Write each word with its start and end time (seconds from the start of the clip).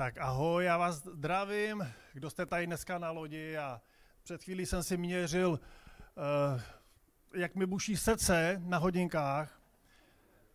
Tak 0.00 0.18
ahoj, 0.18 0.64
já 0.64 0.78
vás 0.78 0.96
zdravím, 0.96 1.92
kdo 2.12 2.30
jste 2.30 2.46
tady 2.46 2.66
dneska 2.66 2.98
na 2.98 3.10
lodi 3.10 3.56
a 3.56 3.80
před 4.22 4.44
chvílí 4.44 4.66
jsem 4.66 4.82
si 4.82 4.96
měřil, 4.96 5.50
uh, 5.50 6.60
jak 7.34 7.54
mi 7.54 7.66
buší 7.66 7.96
srdce 7.96 8.60
na 8.64 8.78
hodinkách 8.78 9.60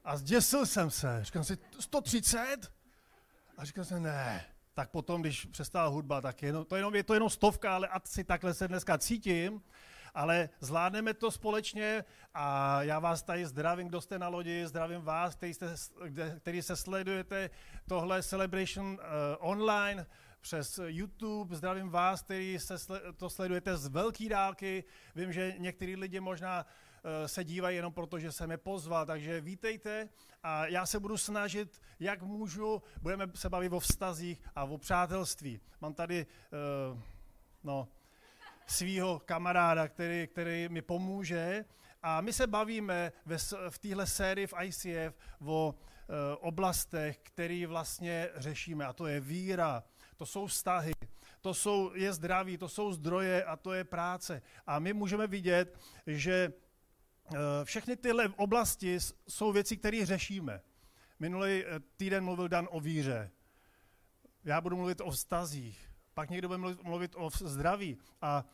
a 0.04 0.18
zděsil 0.18 0.66
jsem 0.66 0.90
se. 0.90 1.20
Říkal 1.24 1.44
si, 1.44 1.58
130? 1.80 2.72
A 3.58 3.66
říkal 3.66 3.86
jsem, 3.86 4.04
ne. 4.04 4.46
Tak 4.74 4.90
potom, 4.90 5.22
když 5.22 5.46
přestala 5.46 5.88
hudba, 5.88 6.22
tak 6.22 6.44
je, 6.44 6.54
to, 6.66 6.76
jenom, 6.76 6.96
je 6.96 7.04
to 7.04 7.14
jenom 7.14 7.30
stovka, 7.30 7.76
ale 7.76 7.88
asi 7.88 8.24
takhle 8.24 8.54
se 8.54 8.68
dneska 8.68 8.98
cítím 8.98 9.62
ale 10.16 10.50
zvládneme 10.60 11.14
to 11.14 11.32
společně 11.32 12.05
a 12.34 12.82
já 12.84 13.00
vás 13.00 13.24
tady 13.24 13.46
zdravím, 13.46 13.88
kdo 13.88 14.02
jste 14.02 14.20
na 14.20 14.28
lodi, 14.28 14.68
zdravím 14.68 15.02
vás, 15.02 15.36
který, 15.36 15.54
jste, 15.54 15.76
který 16.40 16.62
se 16.62 16.76
sledujete 16.76 17.50
tohle 17.88 18.24
Celebration 18.24 18.88
uh, 18.88 19.00
online 19.40 20.05
přes 20.41 20.80
YouTube. 20.86 21.55
Zdravím 21.55 21.90
vás, 21.90 22.21
který 22.21 22.60
se 22.60 22.76
to 23.18 23.30
sledujete 23.30 23.77
z 23.77 23.88
velké 23.88 24.30
dálky. 24.30 24.84
Vím, 25.16 25.34
že 25.34 25.55
některý 25.58 25.96
lidi 25.96 26.20
možná 26.20 26.66
uh, 26.66 27.26
se 27.26 27.43
dívají 27.43 27.76
jenom 27.76 27.93
proto, 27.93 28.20
že 28.20 28.32
jsem 28.32 28.52
je 28.52 28.58
pozval, 28.58 29.05
takže 29.05 29.41
vítejte 29.41 30.10
a 30.43 30.68
já 30.68 30.86
se 30.86 30.99
budu 30.99 31.18
snažit, 31.18 31.82
jak 31.99 32.21
můžu, 32.21 32.82
budeme 33.02 33.27
se 33.36 33.49
bavit 33.49 33.74
o 33.74 33.80
vztazích 33.80 34.41
a 34.55 34.63
o 34.63 34.77
přátelství. 34.77 35.60
Mám 35.82 35.93
tady, 35.93 36.26
uh, 36.91 36.99
no, 37.63 37.88
svého 38.66 39.20
kamaráda, 39.20 39.88
který, 39.88 40.27
který 40.27 40.70
mi 40.70 40.82
pomůže. 40.82 41.66
A 42.04 42.21
my 42.21 42.34
se 42.34 42.48
bavíme 42.48 43.12
ve, 43.26 43.38
v 43.70 43.77
téhle 43.80 44.08
sérii 44.08 44.48
v 44.48 44.54
ICF 44.63 45.16
o 45.46 45.76
e, 45.76 46.35
oblastech, 46.35 47.20
které 47.24 47.68
vlastně 47.68 48.30
řešíme. 48.36 48.86
A 48.86 48.93
to 48.93 49.08
je 49.08 49.20
víra, 49.20 49.84
to 50.18 50.26
jsou 50.26 50.48
vztahy, 50.48 50.91
to 51.41 51.54
jsou, 51.54 51.91
je 51.93 52.13
zdraví, 52.13 52.58
to 52.58 52.70
jsou 52.70 52.91
zdroje 52.91 53.43
a 53.43 53.55
to 53.55 53.74
je 53.74 53.84
práce. 53.84 54.41
A 54.68 54.80
my 54.80 54.93
můžeme 54.93 55.27
vidět, 55.27 55.80
že 56.08 56.34
e, 56.34 56.54
všechny 57.66 57.96
tyhle 57.96 58.30
oblasti 58.38 58.98
jsou 59.27 59.52
věci, 59.52 59.77
které 59.77 60.05
řešíme. 60.05 60.62
Minulý 61.20 61.66
e, 61.66 61.80
týden 61.98 62.24
mluvil 62.24 62.48
Dan 62.48 62.68
o 62.71 62.80
víře. 62.80 63.32
Já 64.44 64.62
budu 64.62 64.78
mluvit 64.78 65.02
o 65.02 65.12
vztazích 65.12 65.94
pak 66.16 66.30
někdo 66.30 66.47
bude 66.47 66.75
mluvit, 66.84 67.16
o 67.16 67.30
zdraví. 67.30 67.97
A 68.22 68.46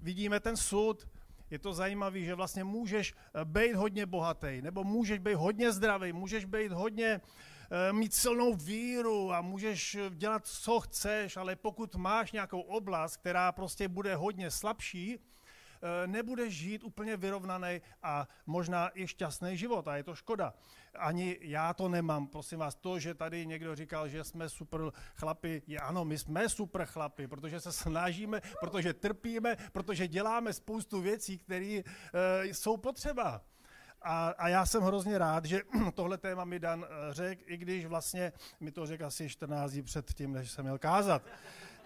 vidíme 0.00 0.40
ten 0.40 0.56
soud, 0.56 1.08
je 1.50 1.58
to 1.58 1.72
zajímavé, 1.72 2.20
že 2.20 2.34
vlastně 2.34 2.64
můžeš 2.64 3.14
eh, 3.14 3.44
být 3.44 3.74
hodně 3.74 4.06
bohatý, 4.06 4.62
nebo 4.62 4.84
můžeš 4.84 5.18
být 5.18 5.34
hodně 5.34 5.72
zdravý, 5.72 6.12
můžeš 6.12 6.44
být 6.44 6.72
hodně 6.72 7.20
eh, 7.20 7.92
mít 7.92 8.14
silnou 8.14 8.54
víru 8.54 9.32
a 9.32 9.40
můžeš 9.40 9.96
dělat, 10.10 10.46
co 10.46 10.80
chceš, 10.80 11.36
ale 11.36 11.56
pokud 11.56 11.94
máš 11.96 12.32
nějakou 12.32 12.60
oblast, 12.60 13.16
která 13.16 13.52
prostě 13.52 13.88
bude 13.88 14.16
hodně 14.16 14.50
slabší, 14.50 15.18
Eh, 15.82 16.06
nebudeš 16.06 16.54
žít 16.54 16.84
úplně 16.84 17.16
vyrovnaný 17.16 17.80
a 18.02 18.28
možná 18.46 18.90
i 18.94 19.06
šťastný 19.06 19.56
život. 19.56 19.88
A 19.88 19.96
je 19.96 20.02
to 20.02 20.14
škoda. 20.14 20.54
Ani 20.96 21.38
já 21.40 21.74
to 21.74 21.88
nemám, 21.88 22.26
prosím 22.26 22.58
vás, 22.58 22.74
to, 22.74 22.98
že 22.98 23.14
tady 23.14 23.46
někdo 23.46 23.74
říkal, 23.74 24.08
že 24.08 24.24
jsme 24.24 24.48
super 24.48 24.80
chlapi, 25.14 25.62
je 25.66 25.78
ano, 25.78 26.04
my 26.04 26.18
jsme 26.18 26.48
super 26.48 26.86
chlapi, 26.86 27.28
protože 27.28 27.60
se 27.60 27.72
snažíme, 27.72 28.40
protože 28.60 28.94
trpíme, 28.94 29.56
protože 29.72 30.08
děláme 30.08 30.52
spoustu 30.52 31.00
věcí, 31.00 31.38
které 31.38 31.82
uh, 31.82 32.44
jsou 32.44 32.76
potřeba. 32.76 33.40
A, 34.02 34.28
a 34.38 34.48
já 34.48 34.66
jsem 34.66 34.82
hrozně 34.82 35.18
rád, 35.18 35.44
že 35.44 35.60
tohle 35.94 36.18
téma 36.18 36.44
mi 36.44 36.58
Dan 36.58 36.84
eh, 36.84 37.14
řekl, 37.14 37.42
i 37.46 37.56
když 37.56 37.86
vlastně 37.86 38.32
mi 38.60 38.72
to 38.72 38.86
řekl 38.86 39.06
asi 39.06 39.28
14 39.28 39.72
dní 39.72 39.82
před 39.82 40.14
tím, 40.14 40.32
než 40.32 40.50
jsem 40.50 40.64
měl 40.64 40.78
kázat. 40.78 41.22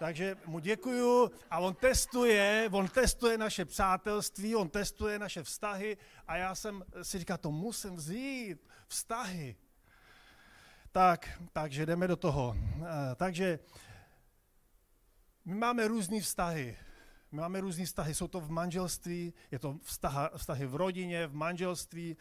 Takže 0.01 0.37
mu 0.45 0.59
děkuju 0.59 1.31
a 1.49 1.59
on 1.59 1.75
testuje, 1.75 2.69
on 2.71 2.87
testuje 2.87 3.37
naše 3.37 3.65
přátelství, 3.65 4.55
on 4.55 4.69
testuje 4.69 5.19
naše 5.19 5.43
vztahy 5.43 5.97
a 6.27 6.37
já 6.37 6.55
jsem 6.55 6.83
si 7.01 7.19
říkal, 7.19 7.37
to 7.37 7.51
musím 7.51 7.95
vzít, 7.95 8.69
vztahy. 8.87 9.55
Tak, 10.91 11.41
takže 11.53 11.85
jdeme 11.85 12.07
do 12.07 12.15
toho. 12.15 12.55
Eh, 12.57 13.15
takže 13.15 13.59
my 15.45 15.55
máme 15.55 15.87
různé 15.87 16.21
vztahy. 16.21 16.77
My 17.31 17.41
máme 17.41 17.61
různé 17.61 17.85
vztahy, 17.85 18.15
jsou 18.15 18.27
to 18.27 18.39
v 18.39 18.49
manželství, 18.49 19.33
je 19.51 19.59
to 19.59 19.77
vztaha, 19.83 20.29
vztahy 20.37 20.65
v 20.65 20.75
rodině, 20.75 21.27
v 21.27 21.35
manželství 21.35 22.17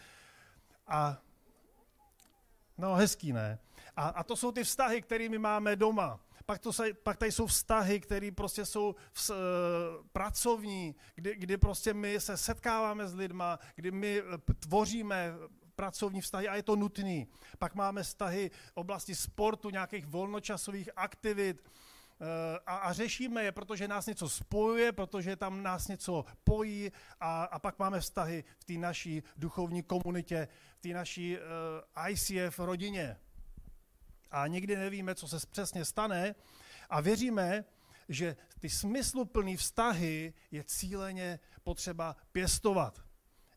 a 0.86 1.22
no 2.78 2.94
hezký, 2.94 3.32
ne? 3.32 3.58
A, 3.96 4.08
a 4.08 4.22
to 4.22 4.36
jsou 4.36 4.52
ty 4.52 4.64
vztahy, 4.64 5.02
které 5.02 5.28
my 5.28 5.38
máme 5.38 5.76
doma. 5.76 6.20
Pak, 6.50 6.58
to 6.58 6.72
se, 6.72 6.94
pak 6.94 7.16
tady 7.16 7.32
jsou 7.32 7.46
vztahy, 7.46 8.00
které 8.00 8.30
prostě 8.30 8.66
jsou 8.66 8.94
v, 9.12 9.30
uh, 9.30 9.36
pracovní, 10.12 10.94
kdy, 11.14 11.34
kdy 11.36 11.56
prostě 11.56 11.94
my 11.94 12.20
se 12.20 12.36
setkáváme 12.36 13.08
s 13.08 13.14
lidma, 13.14 13.58
kdy 13.74 13.90
my 13.90 14.22
eh, 14.22 14.54
tvoříme 14.58 15.34
pracovní 15.74 16.20
vztahy 16.20 16.48
a 16.48 16.56
je 16.56 16.62
to 16.62 16.76
nutný. 16.76 17.28
Pak 17.58 17.74
máme 17.74 18.02
vztahy 18.02 18.50
oblasti 18.74 19.14
sportu, 19.14 19.70
nějakých 19.70 20.06
volnočasových 20.06 20.88
aktivit, 20.96 21.62
eh, 21.62 22.58
a, 22.66 22.76
a 22.76 22.92
řešíme 22.92 23.44
je, 23.44 23.52
protože 23.52 23.88
nás 23.88 24.06
něco 24.06 24.28
spojuje, 24.28 24.92
protože 24.92 25.36
tam 25.36 25.62
nás 25.62 25.88
něco 25.88 26.24
pojí 26.44 26.92
a, 27.20 27.44
a 27.44 27.58
pak 27.58 27.78
máme 27.78 28.00
vztahy 28.00 28.44
v 28.58 28.64
té 28.64 28.72
naší 28.72 29.22
duchovní 29.36 29.82
komunitě, 29.82 30.48
v 30.76 30.80
té 30.80 30.88
naší 30.88 31.36
uh, 31.36 32.10
ICF 32.10 32.58
rodině 32.58 33.16
a 34.30 34.46
nikdy 34.46 34.76
nevíme, 34.76 35.14
co 35.14 35.28
se 35.28 35.46
přesně 35.50 35.84
stane 35.84 36.34
a 36.90 37.00
věříme, 37.00 37.64
že 38.08 38.36
ty 38.58 38.70
smysluplné 38.70 39.56
vztahy 39.56 40.34
je 40.50 40.64
cíleně 40.64 41.38
potřeba 41.62 42.16
pěstovat. 42.32 43.02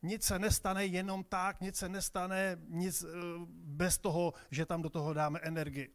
Nic 0.02 0.24
se 0.24 0.40
nestane 0.40 0.86
jenom 0.86 1.24
tak, 1.24 1.62
nic 1.62 1.76
se 1.76 1.90
nestane 1.90 2.58
nic 2.68 3.04
eh, 3.04 3.08
bez 3.50 3.98
toho, 3.98 4.34
že 4.52 4.66
tam 4.66 4.82
do 4.82 4.90
toho 4.90 5.14
dáme 5.14 5.40
energii. 5.40 5.94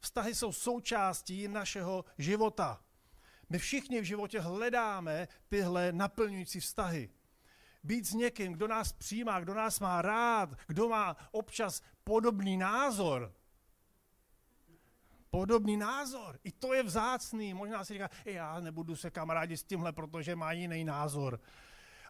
Vztahy 0.00 0.34
jsou 0.34 0.52
součástí 0.52 1.48
našeho 1.48 2.04
života. 2.18 2.80
My 3.48 3.58
všichni 3.58 4.00
v 4.00 4.04
životě 4.04 4.40
hledáme 4.40 5.28
tyhle 5.48 5.92
naplňující 5.92 6.60
vztahy. 6.60 7.10
Být 7.84 8.06
s 8.06 8.14
někým, 8.14 8.52
kdo 8.52 8.68
nás 8.68 8.92
přijímá, 8.92 9.40
kdo 9.40 9.54
nás 9.54 9.80
má 9.80 10.02
rád, 10.02 10.50
kdo 10.66 10.88
má 10.88 11.16
občas 11.30 11.82
podobný 12.04 12.56
názor, 12.56 13.34
podobný 15.36 15.76
názor. 15.76 16.40
I 16.44 16.52
to 16.52 16.74
je 16.74 16.82
vzácný. 16.82 17.54
Možná 17.54 17.84
si 17.84 17.92
říká, 17.92 18.10
já 18.24 18.60
nebudu 18.60 18.96
se 18.96 19.10
kamarádi 19.10 19.56
s 19.56 19.64
tímhle, 19.64 19.92
protože 19.92 20.36
má 20.36 20.52
jiný 20.52 20.84
názor. 20.84 21.40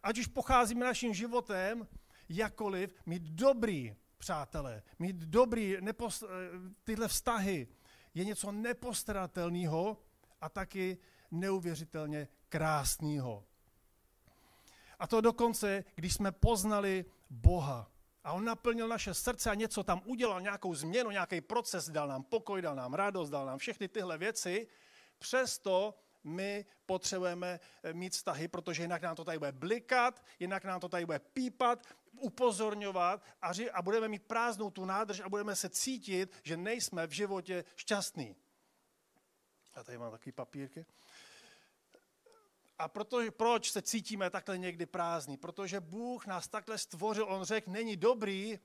Ať 0.03 0.19
už 0.19 0.27
pocházíme 0.27 0.87
naším 0.87 1.15
životem, 1.15 1.87
jakoliv, 2.29 2.95
mít 3.07 3.23
dobrý 3.23 3.97
přátelé, 4.19 4.83
mít 4.99 5.17
dobrý, 5.17 5.77
nepost, 5.81 6.23
eh, 6.23 6.27
tyhle 6.85 7.09
vztahy 7.09 7.69
je 8.15 8.25
něco 8.25 8.53
nepostradatelného 8.53 9.97
a 10.41 10.49
taky 10.49 10.99
neuvěřitelně 11.31 12.29
krásného. 12.49 13.45
A 14.99 15.07
to 15.07 15.21
dokonce, 15.21 15.85
když 15.95 16.15
jsme 16.15 16.33
poznali 16.33 17.05
Boha. 17.31 17.91
A 18.27 18.33
on 18.33 18.45
naplnil 18.45 18.89
naše 18.89 19.15
srdce 19.15 19.51
a 19.51 19.55
něco 19.55 19.83
tam 19.83 20.03
udělal, 20.05 20.41
nějakou 20.41 20.75
změnu, 20.75 21.11
nějaký 21.11 21.41
proces, 21.41 21.91
dal 21.91 22.09
nám 22.09 22.23
pokoj, 22.23 22.63
dal 22.63 22.75
nám 22.75 22.95
radost, 22.95 23.31
dal 23.31 23.47
nám 23.47 23.59
všechny 23.59 23.89
tyhle 23.89 24.19
věci. 24.19 24.67
Přesto 25.19 25.95
my 26.25 26.67
potřebujeme 26.87 27.61
eh, 27.83 27.93
mít 27.93 28.13
vztahy, 28.13 28.49
protože 28.49 28.83
jinak 28.83 29.03
nám 29.03 29.17
to 29.17 29.25
tady 29.25 29.39
bude 29.39 29.53
blikat, 29.53 30.25
jinak 30.39 30.65
nám 30.65 30.81
to 30.81 30.89
tady 30.89 31.07
bude 31.07 31.19
pípat, 31.19 31.87
upozorňovat 32.21 33.23
a, 33.43 33.53
ři- 33.53 33.71
a 33.73 33.83
budeme 33.83 34.09
mít 34.09 34.23
prázdnou 34.23 34.71
tu 34.71 34.85
nádrž 34.85 35.21
a 35.21 35.29
budeme 35.29 35.57
se 35.57 35.69
cítit, 35.69 36.37
že 36.43 36.57
nejsme 36.57 37.07
v 37.07 37.11
životě 37.11 37.65
šťastní. 37.77 38.37
Já 39.77 39.85
tady 39.85 39.99
mám 39.99 40.11
takový 40.11 40.33
papírky. 40.33 40.87
A 42.79 42.89
proto, 42.89 43.21
proč 43.31 43.71
se 43.71 43.83
cítíme 43.83 44.31
takhle 44.31 44.59
někdy 44.59 44.87
prázdní? 44.87 45.37
Protože 45.37 45.81
Bůh 45.81 46.27
nás 46.27 46.49
takhle 46.49 46.79
stvořil. 46.79 47.27
On 47.29 47.45
řekl, 47.45 47.71
není 47.71 47.97
dobrý, 47.97 48.59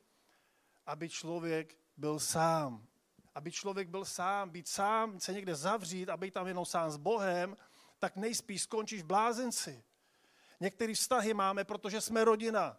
aby 0.86 1.10
člověk 1.10 1.78
byl 1.98 2.20
sám. 2.20 2.88
Aby 3.36 3.52
člověk 3.52 3.90
byl 3.90 4.06
sám, 4.06 4.50
být 4.50 4.68
sám, 4.68 5.20
se 5.20 5.34
někde 5.34 5.56
zavřít 5.56 6.10
a 6.10 6.18
být 6.18 6.34
tam 6.34 6.48
jenom 6.48 6.66
sám 6.66 6.92
s 6.92 6.98
Bohem, 6.98 7.58
tak 8.00 8.16
nejspíš 8.16 8.62
skončíš 8.62 9.02
v 9.02 9.06
blázenci. 9.06 9.84
Některé 10.60 10.94
vztahy 10.94 11.34
máme, 11.34 11.64
protože 11.64 12.02
jsme 12.02 12.24
rodina 12.24 12.78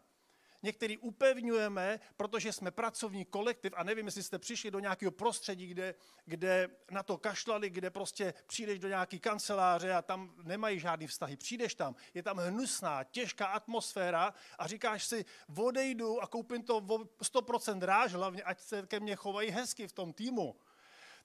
některý 0.63 0.99
upevňujeme, 0.99 2.01
protože 2.17 2.53
jsme 2.53 2.71
pracovní 2.71 3.25
kolektiv 3.25 3.73
a 3.77 3.83
nevím, 3.83 4.07
jestli 4.07 4.23
jste 4.23 4.39
přišli 4.39 4.71
do 4.71 4.79
nějakého 4.79 5.13
prostředí, 5.13 5.67
kde, 5.67 5.95
kde 6.25 6.71
na 6.91 7.03
to 7.03 7.19
kašlali, 7.19 7.71
kde 7.71 7.91
prostě 7.91 8.35
přijdeš 8.47 8.79
do 8.79 8.89
nějaké 8.89 9.19
kanceláře 9.19 9.93
a 9.93 10.03
tam 10.03 10.35
nemají 10.43 10.81
žádný 10.81 11.07
vztahy. 11.07 11.37
Přijdeš 11.37 11.75
tam, 11.75 11.95
je 12.15 12.23
tam 12.23 12.37
hnusná, 12.37 13.05
těžká 13.05 13.47
atmosféra 13.47 14.35
a 14.59 14.67
říkáš 14.67 15.05
si, 15.05 15.25
odejdu 15.57 16.23
a 16.23 16.27
koupím 16.27 16.63
to 16.63 16.81
100% 16.81 17.83
ráž, 17.83 18.13
hlavně 18.13 18.43
ať 18.43 18.61
se 18.61 18.87
ke 18.87 19.01
mně 19.01 19.17
chovají 19.17 19.51
hezky 19.51 19.89
v 19.89 19.93
tom 19.93 20.13
týmu 20.13 20.57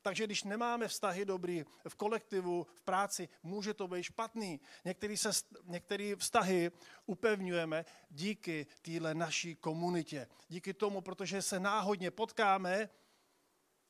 Takže 0.08 0.24
když 0.26 0.44
nemáme 0.44 0.88
vztahy 0.88 1.26
dobrý 1.26 1.66
v 1.90 1.96
kolektivu, 1.96 2.68
v 2.74 2.82
práci, 2.82 3.30
může 3.44 3.74
to 3.74 3.88
být 3.88 4.04
špatný. 4.04 4.60
Některé, 4.86 5.18
se, 5.18 5.30
některé 5.64 6.16
vztahy 6.16 6.72
upevňujeme 7.06 7.86
díky 8.10 8.68
téhle 8.82 9.16
naší 9.16 9.56
komunitě. 9.56 10.28
Díky 10.48 10.74
tomu, 10.74 11.02
protože 11.02 11.42
se 11.42 11.60
náhodně 11.60 12.12
potkáme, 12.12 12.90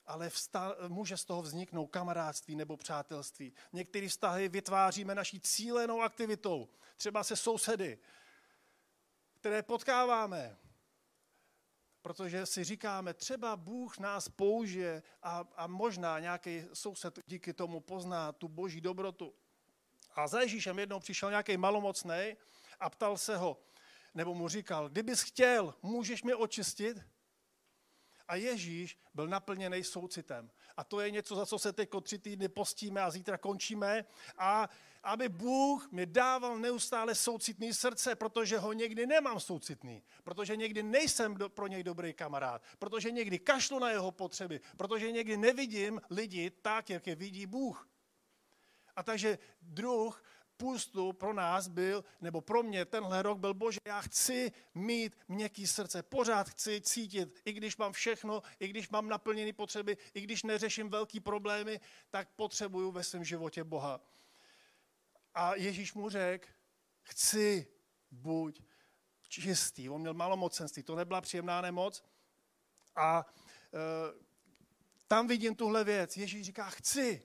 ale 0.06 0.30
vsta- 0.30 0.76
může 0.88 1.18
z 1.18 1.26
toho 1.26 1.42
vzniknout 1.42 1.88
kamarádství 1.88 2.56
nebo 2.56 2.78
přátelství. 2.78 3.54
Některé 3.74 4.08
vztahy 4.08 4.50
vytváříme 4.50 5.16
naší 5.16 5.40
cílenou 5.40 6.02
aktivitou, 6.02 6.70
třeba 6.96 7.24
se 7.24 7.36
sousedy, 7.36 7.98
které 9.40 9.64
potkáváme, 9.64 10.58
protože 12.02 12.46
si 12.46 12.64
říkáme, 12.64 13.14
třeba 13.14 13.56
Bůh 13.56 14.00
nás 14.00 14.30
použije 14.30 15.04
a, 15.24 15.46
a 15.56 15.68
možná 15.68 16.20
nějaký 16.20 16.66
soused 16.74 17.20
díky 17.28 17.54
tomu 17.54 17.80
pozná 17.80 18.32
tu 18.32 18.48
boží 18.48 18.82
dobrotu. 18.82 19.34
A 20.16 20.28
za 20.28 20.42
Ježíšem 20.42 20.80
jednou 20.80 21.00
přišel 21.00 21.30
nějaký 21.30 21.58
malomocný 21.58 22.38
a 22.80 22.90
ptal 22.90 23.18
se 23.18 23.38
ho, 23.38 23.58
nebo 24.14 24.34
mu 24.34 24.48
říkal, 24.48 24.90
kdybys 24.90 25.22
chtěl, 25.22 25.74
můžeš 25.82 26.24
mě 26.24 26.36
očistit? 26.36 26.98
A 28.28 28.36
Ježíš 28.36 28.98
byl 29.14 29.28
naplněný 29.28 29.84
soucitem. 29.84 30.52
A 30.78 30.84
to 30.84 31.00
je 31.00 31.12
něco, 31.12 31.36
za 31.36 31.46
co 31.46 31.60
se 31.60 31.74
teď 31.74 31.90
tři 32.02 32.20
týdny 32.20 32.48
postíme 32.48 33.02
a 33.02 33.12
zítra 33.12 33.38
končíme. 33.38 34.06
A 34.38 34.70
aby 35.04 35.30
Bůh 35.30 35.92
mi 35.92 36.06
dával 36.06 36.60
neustále 36.60 37.16
soucitný 37.16 37.74
srdce, 37.74 38.16
protože 38.16 38.58
ho 38.58 38.74
někdy 38.74 39.08
nemám 39.08 39.40
soucitný, 39.40 40.04
protože 40.24 40.56
někdy 40.56 40.84
nejsem 40.84 41.36
do, 41.36 41.50
pro 41.50 41.68
něj 41.68 41.84
dobrý 41.84 42.14
kamarád, 42.14 42.62
protože 42.80 43.12
někdy 43.12 43.40
kašlu 43.40 43.80
na 43.80 43.90
jeho 43.90 44.12
potřeby, 44.12 44.62
protože 44.78 45.12
někdy 45.12 45.38
nevidím 45.38 46.02
lidi 46.10 46.50
tak, 46.50 46.90
jak 46.90 47.08
je 47.08 47.16
vidí 47.16 47.46
Bůh. 47.46 47.90
A 48.96 49.04
takže 49.04 49.40
druh 49.62 50.24
půstu 50.58 51.14
pro 51.14 51.34
nás 51.34 51.68
byl, 51.68 52.04
nebo 52.22 52.42
pro 52.42 52.64
mě 52.64 52.86
tenhle 52.86 53.22
rok 53.22 53.38
byl, 53.38 53.54
bože, 53.54 53.80
já 53.86 54.02
chci 54.02 54.52
mít 54.76 55.18
měkký 55.28 55.68
srdce, 55.68 56.04
pořád 56.04 56.50
chci 56.50 56.82
cítit, 56.82 57.42
i 57.46 57.54
když 57.54 57.78
mám 57.78 57.94
všechno, 57.94 58.42
i 58.60 58.68
když 58.68 58.90
mám 58.90 59.10
naplněné 59.10 59.54
potřeby, 59.54 59.98
i 60.14 60.22
když 60.22 60.44
neřeším 60.44 60.90
velký 60.90 61.20
problémy, 61.20 61.80
tak 62.10 62.30
potřebuju 62.36 62.92
ve 62.92 63.04
svém 63.04 63.24
životě 63.24 63.64
Boha. 63.64 64.02
A 65.34 65.56
Ježíš 65.56 65.94
mu 65.94 66.10
řekl, 66.10 66.48
chci 67.02 67.68
buď 68.12 68.62
čistý. 69.28 69.90
On 69.90 70.02
měl 70.02 70.14
malomocenství, 70.14 70.84
to 70.84 70.96
nebyla 70.96 71.22
příjemná 71.22 71.62
nemoc. 71.62 72.04
A 72.96 73.26
e, 73.74 74.28
tam 75.08 75.28
vidím 75.28 75.56
tuhle 75.56 75.84
věc. 75.84 76.18
Ježíš 76.18 76.46
říká, 76.46 76.70
chci, 76.70 77.24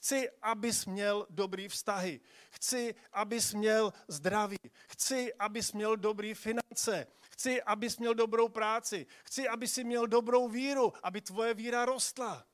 Chci, 0.00 0.30
abys 0.42 0.86
měl 0.86 1.26
dobrý 1.30 1.68
vztahy. 1.68 2.20
Chci, 2.50 2.94
abys 3.12 3.54
měl 3.54 3.92
zdraví. 4.08 4.56
Chci, 4.88 5.34
abys 5.34 5.72
měl 5.72 5.96
dobrý 5.96 6.34
finance. 6.34 7.06
Chci, 7.20 7.62
abys 7.62 7.98
měl 7.98 8.14
dobrou 8.14 8.48
práci. 8.48 9.06
Chci, 9.24 9.48
aby 9.48 9.68
si 9.68 9.84
měl 9.84 10.06
dobrou 10.06 10.48
víru, 10.48 10.92
aby 11.02 11.20
tvoje 11.20 11.54
víra 11.54 11.84
rostla. 11.84 12.46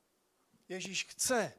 Ježíš 0.69 1.05
chce. 1.05 1.53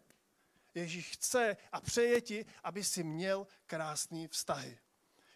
Ježíš 0.75 1.11
chce 1.11 1.57
a 1.73 1.81
přeje 1.81 2.21
ti, 2.21 2.47
aby 2.63 2.85
si 2.85 3.03
měl 3.03 3.47
krásný 3.67 4.29
vztahy. 4.29 4.79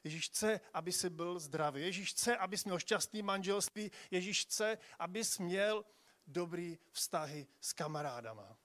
Ježíš 0.05 0.27
chce, 0.27 0.61
aby 0.73 0.93
si 0.93 1.11
byl 1.11 1.39
zdravý. 1.39 1.83
Ježíš 1.83 2.11
chce, 2.11 2.37
abys 2.37 2.65
měl 2.65 2.79
šťastný 2.79 3.23
manželství. 3.23 3.91
Ježíš 4.11 4.45
chce, 4.45 4.79
abys 4.99 5.39
měl 5.39 5.85
dobrý 6.27 6.79
vztahy 6.91 7.47
s 7.61 7.73
kamarádama 7.73 8.59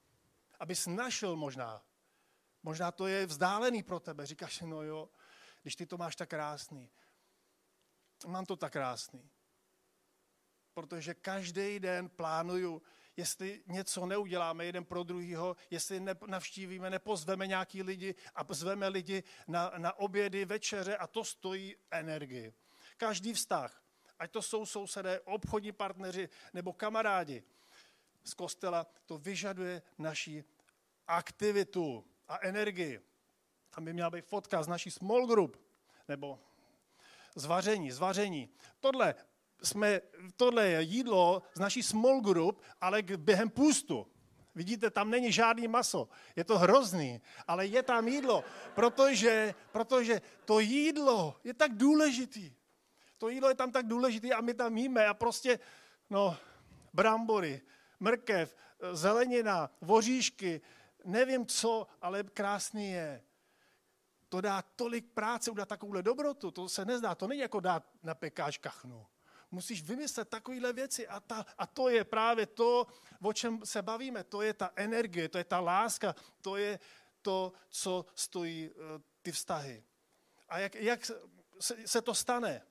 abys 0.59 0.88
našel 0.88 1.36
možná. 1.36 1.83
Možná 2.63 2.92
to 2.92 3.07
je 3.07 3.25
vzdálený 3.25 3.83
pro 3.83 4.00
tebe. 4.00 4.25
Říkáš 4.25 4.62
no 4.62 4.83
jo, 4.83 5.09
když 5.62 5.75
ty 5.75 5.86
to 5.86 5.98
máš 5.98 6.15
tak 6.15 6.30
krásný. 6.30 6.89
Mám 8.27 8.45
to 8.45 8.56
tak 8.56 8.74
krásný. 8.74 9.30
Protože 10.74 11.13
každý 11.13 11.80
den 11.80 12.09
plánuju, 12.09 12.81
jestli 13.18 13.63
něco 13.68 14.06
neuděláme 14.06 14.65
jeden 14.65 14.86
pro 14.86 15.04
druhýho, 15.04 15.56
jestli 15.69 16.06
navštívíme, 16.27 16.89
nepozveme 16.89 17.48
nějaký 17.48 17.83
lidi 17.83 18.15
a 18.36 18.53
zveme 18.53 18.88
lidi 18.88 19.24
na, 19.48 19.74
na 19.77 20.00
obědy, 20.00 20.45
večeře 20.45 20.98
a 20.98 21.07
to 21.07 21.24
stojí 21.24 21.75
energii. 21.92 22.53
Každý 22.98 23.33
vztah, 23.33 23.83
ať 24.19 24.31
to 24.31 24.42
jsou 24.42 24.65
sousedé, 24.65 25.19
obchodní 25.19 25.71
partneři 25.71 26.30
nebo 26.53 26.74
kamarádi, 26.74 27.44
z 28.27 28.33
kostela, 28.33 28.88
to 29.06 29.18
vyžaduje 29.18 29.81
naší 29.97 30.44
aktivitu 31.07 32.06
a 32.27 32.39
energii. 32.41 33.00
Tam 33.69 33.85
by 33.85 33.94
měla 33.94 34.09
být 34.09 34.25
fotka 34.25 34.63
z 34.63 34.68
naší 34.68 34.91
small 34.91 35.27
group, 35.27 35.57
nebo 36.07 36.39
zvaření, 37.35 37.91
zvaření. 37.91 38.50
Tohle, 38.79 39.15
jsme, 39.63 40.01
tohle 40.35 40.68
je 40.68 40.81
jídlo 40.81 41.41
z 41.53 41.59
naší 41.59 41.83
small 41.83 42.21
group, 42.21 42.62
ale 42.81 43.01
během 43.01 43.50
půstu. 43.50 44.07
Vidíte, 44.56 44.89
tam 44.89 45.09
není 45.09 45.31
žádný 45.31 45.68
maso. 45.68 46.09
Je 46.35 46.44
to 46.44 46.57
hrozný, 46.57 47.21
ale 47.47 47.65
je 47.65 47.83
tam 47.83 48.07
jídlo, 48.07 48.44
protože, 48.75 49.56
protože 49.71 50.21
to 50.45 50.59
jídlo 50.59 51.35
je 51.44 51.53
tak 51.53 51.77
důležitý. 51.77 52.53
To 53.18 53.29
jídlo 53.29 53.50
je 53.50 53.56
tam 53.56 53.71
tak 53.71 53.88
důležité 53.88 54.29
a 54.29 54.41
my 54.41 54.53
tam 54.53 54.77
jíme 54.77 55.07
a 55.07 55.13
prostě, 55.13 55.59
no, 56.09 56.38
brambory, 56.94 57.62
mrkev, 57.99 58.55
zelenina, 58.94 59.71
voříšky, 59.81 60.61
nevím 61.05 61.45
co, 61.45 61.88
ale 62.01 62.23
krásný 62.23 62.91
je. 62.91 63.24
To 64.29 64.41
dá 64.41 64.62
tolik 64.62 65.05
práce, 65.13 65.51
udělat 65.51 65.69
takovouhle 65.69 66.03
dobrotu, 66.03 66.51
to 66.51 66.69
se 66.69 66.86
nezdá, 66.86 67.15
to 67.15 67.27
není 67.27 67.41
jako 67.41 67.60
dát 67.60 67.83
na 68.03 68.15
pekáč 68.15 68.57
kachnu. 68.57 69.07
Musíš 69.51 69.83
vymyslet 69.83 70.29
takovéhle 70.29 70.74
věci 70.74 71.07
a, 71.07 71.19
ta, 71.19 71.45
a 71.57 71.67
to 71.67 71.89
je 71.89 72.03
právě 72.03 72.45
to, 72.45 72.88
o 73.22 73.33
čem 73.33 73.62
se 73.63 73.81
bavíme. 73.81 74.24
To 74.24 74.41
je 74.41 74.53
ta 74.53 74.72
energie, 74.75 75.29
to 75.29 75.38
je 75.38 75.43
ta 75.43 75.60
láska, 75.60 76.15
to 76.41 76.57
je 76.57 76.79
to, 77.22 77.53
co 77.69 78.05
stojí 78.15 78.69
uh, 78.69 78.83
ty 79.22 79.31
vztahy. 79.31 79.83
A 80.50 80.60
jak, 80.60 80.75
jak 80.75 81.05
se, 81.60 81.88
se 81.88 82.01
to 82.01 82.13
stane? 82.13 82.66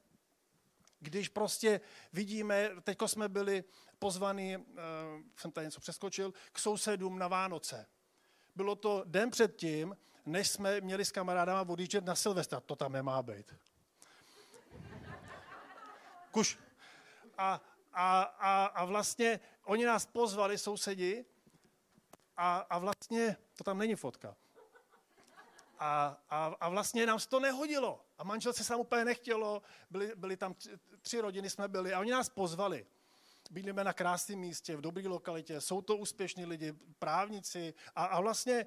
Když 1.01 1.29
prostě 1.29 1.81
vidíme, 2.13 2.71
teď 2.83 2.99
jsme 3.07 3.29
byli 3.29 3.65
pozvaní, 3.99 4.57
uh, 4.57 4.65
jsem 5.37 5.53
tady 5.53 5.67
něco 5.67 5.81
přeskočil, 5.81 6.35
k 6.53 6.59
sousedům 6.59 7.19
na 7.19 7.29
Vánoce. 7.29 7.87
Bylo 8.57 8.77
to 8.77 9.03
den 9.07 9.31
předtím, 9.31 9.97
než 10.27 10.51
jsme 10.51 10.81
měli 10.81 11.05
s 11.05 11.13
kamarádama 11.13 11.71
odjíždět 11.73 12.05
na 12.05 12.15
Silvestra. 12.15 12.61
To 12.61 12.77
tam 12.77 12.93
nemá 12.93 13.23
být. 13.23 13.55
Kuš. 16.31 16.59
A, 17.39 17.61
a, 17.93 18.23
a, 18.23 18.65
a 18.65 18.85
vlastně 18.85 19.41
oni 19.65 19.85
nás 19.85 20.07
pozvali, 20.07 20.59
sousedi, 20.59 21.25
a, 22.37 22.57
a 22.59 22.79
vlastně, 22.79 23.37
to 23.55 23.65
tam 23.65 23.79
není 23.79 23.95
fotka. 23.95 24.37
A, 25.79 26.23
a, 26.31 26.45
a 26.61 26.69
vlastně 26.69 27.07
nám 27.07 27.19
to 27.29 27.41
nehodilo. 27.41 28.05
A 28.19 28.25
manželce 28.25 28.65
se 28.65 28.73
nám 28.73 28.81
úplně 28.81 29.05
nechtělo, 29.05 29.63
byli, 29.91 30.13
byli 30.17 30.37
tam 30.37 30.55
tři, 30.55 30.71
tři 31.03 31.21
rodiny 31.21 31.51
jsme 31.51 31.69
byli 31.69 31.95
a 31.95 32.01
oni 32.01 32.11
nás 32.11 32.29
pozvali. 32.29 32.87
Bydlíme 33.51 33.85
na 33.85 33.93
krásném 33.93 34.39
místě, 34.39 34.77
v 34.77 34.81
dobré 34.81 35.09
lokalitě, 35.09 35.61
jsou 35.61 35.83
to 35.83 35.97
úspěšní 35.97 36.47
lidi, 36.47 36.75
právníci 36.99 37.75
a, 37.95 38.05
a 38.05 38.21
vlastně, 38.21 38.67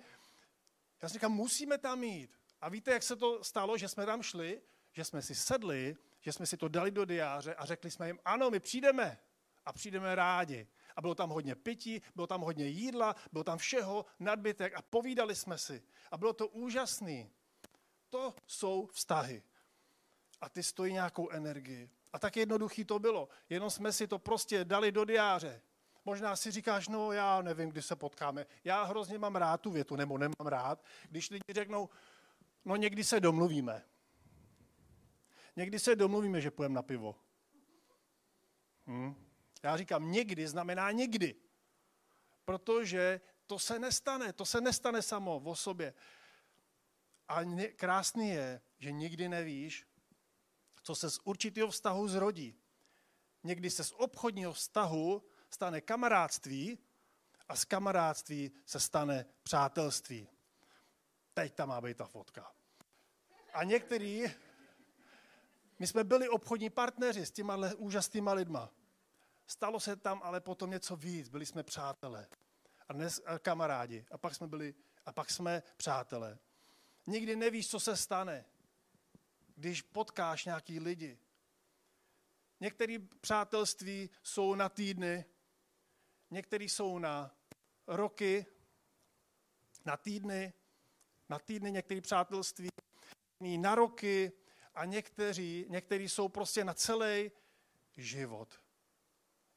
já 1.01 1.09
si 1.09 1.13
říkám, 1.13 1.31
musíme 1.31 1.77
tam 1.77 2.03
jít. 2.03 2.31
A 2.61 2.69
víte, 2.69 2.91
jak 2.91 3.03
se 3.03 3.15
to 3.15 3.43
stalo, 3.43 3.77
že 3.77 3.87
jsme 3.87 4.05
tam 4.05 4.23
šli, 4.23 4.61
že 4.91 5.03
jsme 5.03 5.21
si 5.21 5.35
sedli, 5.35 5.95
že 6.21 6.31
jsme 6.31 6.45
si 6.45 6.57
to 6.57 6.67
dali 6.67 6.91
do 6.91 7.05
diáře 7.05 7.55
a 7.55 7.65
řekli 7.65 7.91
jsme 7.91 8.07
jim, 8.07 8.19
ano, 8.25 8.49
my 8.51 8.59
přijdeme 8.59 9.19
a 9.65 9.73
přijdeme 9.73 10.15
rádi. 10.15 10.67
A 10.95 11.01
bylo 11.01 11.15
tam 11.15 11.29
hodně 11.29 11.55
pití, 11.55 12.01
bylo 12.15 12.27
tam 12.27 12.41
hodně 12.41 12.65
jídla, 12.65 13.15
bylo 13.31 13.43
tam 13.43 13.57
všeho, 13.57 14.05
nadbytek 14.19 14.73
a 14.75 14.81
povídali 14.81 15.35
jsme 15.35 15.57
si. 15.57 15.83
A 16.11 16.17
bylo 16.17 16.33
to 16.33 16.47
úžasný. 16.47 17.31
To 18.09 18.35
jsou 18.47 18.87
vztahy. 18.87 19.43
A 20.41 20.49
ty 20.49 20.63
stojí 20.63 20.93
nějakou 20.93 21.29
energii. 21.29 21.89
A 22.13 22.19
tak 22.19 22.37
jednoduchý 22.37 22.85
to 22.85 22.99
bylo. 22.99 23.29
Jenom 23.49 23.69
jsme 23.69 23.93
si 23.93 24.07
to 24.07 24.19
prostě 24.19 24.65
dali 24.65 24.91
do 24.91 25.05
diáře. 25.05 25.61
Možná 26.05 26.35
si 26.35 26.51
říkáš, 26.51 26.87
no 26.87 27.11
já 27.11 27.41
nevím, 27.41 27.69
kdy 27.69 27.81
se 27.81 27.95
potkáme. 27.95 28.45
Já 28.63 28.83
hrozně 28.83 29.17
mám 29.17 29.35
rád 29.35 29.61
tu 29.61 29.71
větu, 29.71 29.95
nebo 29.95 30.17
nemám 30.17 30.47
rád, 30.47 30.83
když 31.09 31.29
lidi 31.29 31.43
řeknou, 31.53 31.89
no 32.65 32.75
někdy 32.75 33.03
se 33.03 33.19
domluvíme. 33.19 33.85
Někdy 35.55 35.79
se 35.79 35.95
domluvíme, 35.95 36.41
že 36.41 36.51
půjdeme 36.51 36.75
na 36.75 36.81
pivo. 36.81 37.15
Hm? 38.87 39.28
Já 39.63 39.77
říkám, 39.77 40.11
někdy 40.11 40.47
znamená 40.47 40.91
někdy. 40.91 41.35
Protože 42.45 43.21
to 43.47 43.59
se 43.59 43.79
nestane, 43.79 44.33
to 44.33 44.45
se 44.45 44.61
nestane 44.61 45.01
samo 45.01 45.35
o 45.39 45.55
sobě. 45.55 45.93
A 47.27 47.39
krásný 47.75 48.29
je, 48.29 48.61
že 48.79 48.91
nikdy 48.91 49.29
nevíš, 49.29 49.85
co 50.83 50.95
se 50.95 51.09
z 51.09 51.19
určitého 51.23 51.71
vztahu 51.71 52.07
zrodí. 52.07 52.55
Někdy 53.43 53.69
se 53.69 53.83
z 53.83 53.91
obchodního 53.91 54.53
vztahu 54.53 55.23
stane 55.49 55.81
kamarádství 55.81 56.79
a 57.49 57.55
z 57.55 57.65
kamarádství 57.65 58.51
se 58.65 58.79
stane 58.79 59.25
přátelství. 59.43 60.27
Teď 61.33 61.53
tam 61.53 61.69
má 61.69 61.81
být 61.81 61.97
ta 61.97 62.05
fotka. 62.05 62.51
A 63.53 63.63
některý, 63.63 64.23
my 65.79 65.87
jsme 65.87 66.03
byli 66.03 66.29
obchodní 66.29 66.69
partneři 66.69 67.25
s 67.25 67.31
těma 67.31 67.57
úžasnýma 67.77 68.33
lidma. 68.33 68.71
Stalo 69.49 69.79
se 69.79 69.95
tam 69.95 70.21
ale 70.23 70.41
potom 70.41 70.69
něco 70.69 70.95
víc, 70.95 71.29
byli 71.29 71.45
jsme 71.45 71.63
přátelé. 71.63 72.27
A 72.87 72.93
dnes 72.93 73.21
kamarádi. 73.41 74.05
A 74.11 74.17
pak 74.17 74.35
jsme 74.35 74.47
byli, 74.47 74.75
a 75.05 75.11
pak 75.11 75.29
jsme 75.29 75.63
přátelé. 75.77 76.39
Nikdy 77.07 77.35
nevíš, 77.35 77.69
co 77.69 77.79
se 77.79 77.97
stane, 77.97 78.45
když 79.55 79.81
potkáš 79.81 80.45
nějaký 80.45 80.79
lidi. 80.79 81.19
Některé 82.59 82.97
přátelství 83.21 84.09
jsou 84.23 84.55
na 84.55 84.69
týdny, 84.69 85.25
některé 86.31 86.63
jsou 86.63 86.99
na 86.99 87.35
roky, 87.87 88.45
na 89.85 89.97
týdny, 89.97 90.53
na 91.29 91.39
týdny 91.39 91.71
některé 91.71 92.01
přátelství, 92.01 92.69
na 93.57 93.75
roky 93.75 94.31
a 94.75 94.85
někteří, 94.85 95.65
někteří 95.69 96.09
jsou 96.09 96.29
prostě 96.29 96.63
na 96.63 96.73
celý 96.73 97.31
život. 97.97 98.61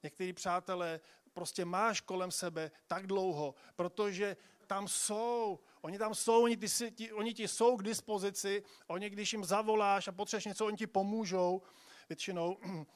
Někteří 0.03 0.33
přátelé 0.33 1.01
prostě 1.33 1.65
máš 1.65 2.01
kolem 2.01 2.31
sebe 2.31 2.71
tak 2.87 3.07
dlouho, 3.07 3.55
protože 3.77 4.37
tam 4.67 4.89
jsou, 4.89 5.61
oni 5.81 5.99
tam 5.99 6.15
jsou, 6.15 6.43
oni 6.43 6.57
ti, 6.57 6.91
ti, 6.91 7.13
oni 7.13 7.35
ti 7.35 7.49
jsou 7.49 7.77
k 7.77 7.83
dispozici, 7.83 8.63
oni 8.87 9.11
když 9.11 9.33
jim 9.33 9.45
zavoláš 9.45 10.09
a 10.09 10.13
potřebuješ 10.13 10.45
něco, 10.45 10.67
oni 10.67 10.77
ti 10.77 10.87
pomůžou, 10.87 11.63
většinou. 12.09 12.59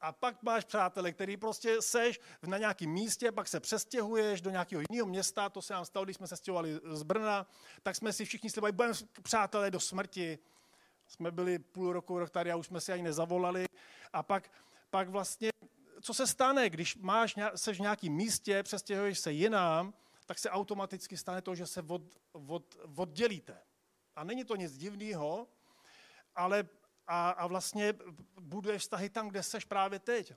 A 0.00 0.12
pak 0.12 0.42
máš 0.42 0.64
přátele, 0.64 1.12
který 1.12 1.36
prostě 1.36 1.82
seš 1.82 2.20
na 2.42 2.58
nějakém 2.58 2.90
místě, 2.90 3.32
pak 3.32 3.48
se 3.48 3.60
přestěhuješ 3.60 4.40
do 4.40 4.50
nějakého 4.50 4.82
jiného 4.90 5.06
města, 5.06 5.48
to 5.48 5.62
se 5.62 5.72
nám 5.72 5.84
stalo, 5.84 6.04
když 6.04 6.16
jsme 6.16 6.26
se 6.26 6.36
stěhovali 6.36 6.80
z 6.84 7.02
Brna, 7.02 7.46
tak 7.82 7.96
jsme 7.96 8.12
si 8.12 8.24
všichni 8.24 8.50
slibali, 8.50 8.72
budeme 8.72 8.94
přátelé 9.22 9.70
do 9.70 9.80
smrti. 9.80 10.38
Jsme 11.12 11.30
byli 11.30 11.58
půl 11.58 11.92
roku, 11.92 12.18
rok 12.18 12.30
tady 12.30 12.52
a 12.52 12.56
už 12.56 12.66
jsme 12.66 12.80
si 12.80 12.92
ani 12.92 13.02
nezavolali. 13.02 13.66
A 14.12 14.22
pak, 14.22 14.50
pak 14.90 15.08
vlastně, 15.08 15.50
co 16.00 16.14
se 16.14 16.26
stane, 16.26 16.70
když 16.70 16.96
máš, 16.96 17.34
seš 17.54 17.78
v 17.78 17.80
nějakém 17.80 18.12
místě, 18.12 18.62
přestěhuješ 18.62 19.18
se 19.18 19.32
jinam, 19.32 19.94
tak 20.26 20.38
se 20.38 20.50
automaticky 20.50 21.16
stane 21.16 21.42
to, 21.42 21.54
že 21.54 21.66
se 21.66 21.82
od, 21.82 22.02
od, 22.32 22.76
oddělíte. 22.96 23.58
A 24.16 24.24
není 24.24 24.44
to 24.44 24.56
nic 24.56 24.76
divného, 24.76 25.48
ale 26.36 26.68
a, 27.06 27.30
a 27.30 27.46
vlastně 27.46 27.94
buduješ 28.40 28.82
vztahy 28.82 29.10
tam, 29.10 29.28
kde 29.28 29.42
seš 29.42 29.64
právě 29.64 29.98
teď. 29.98 30.32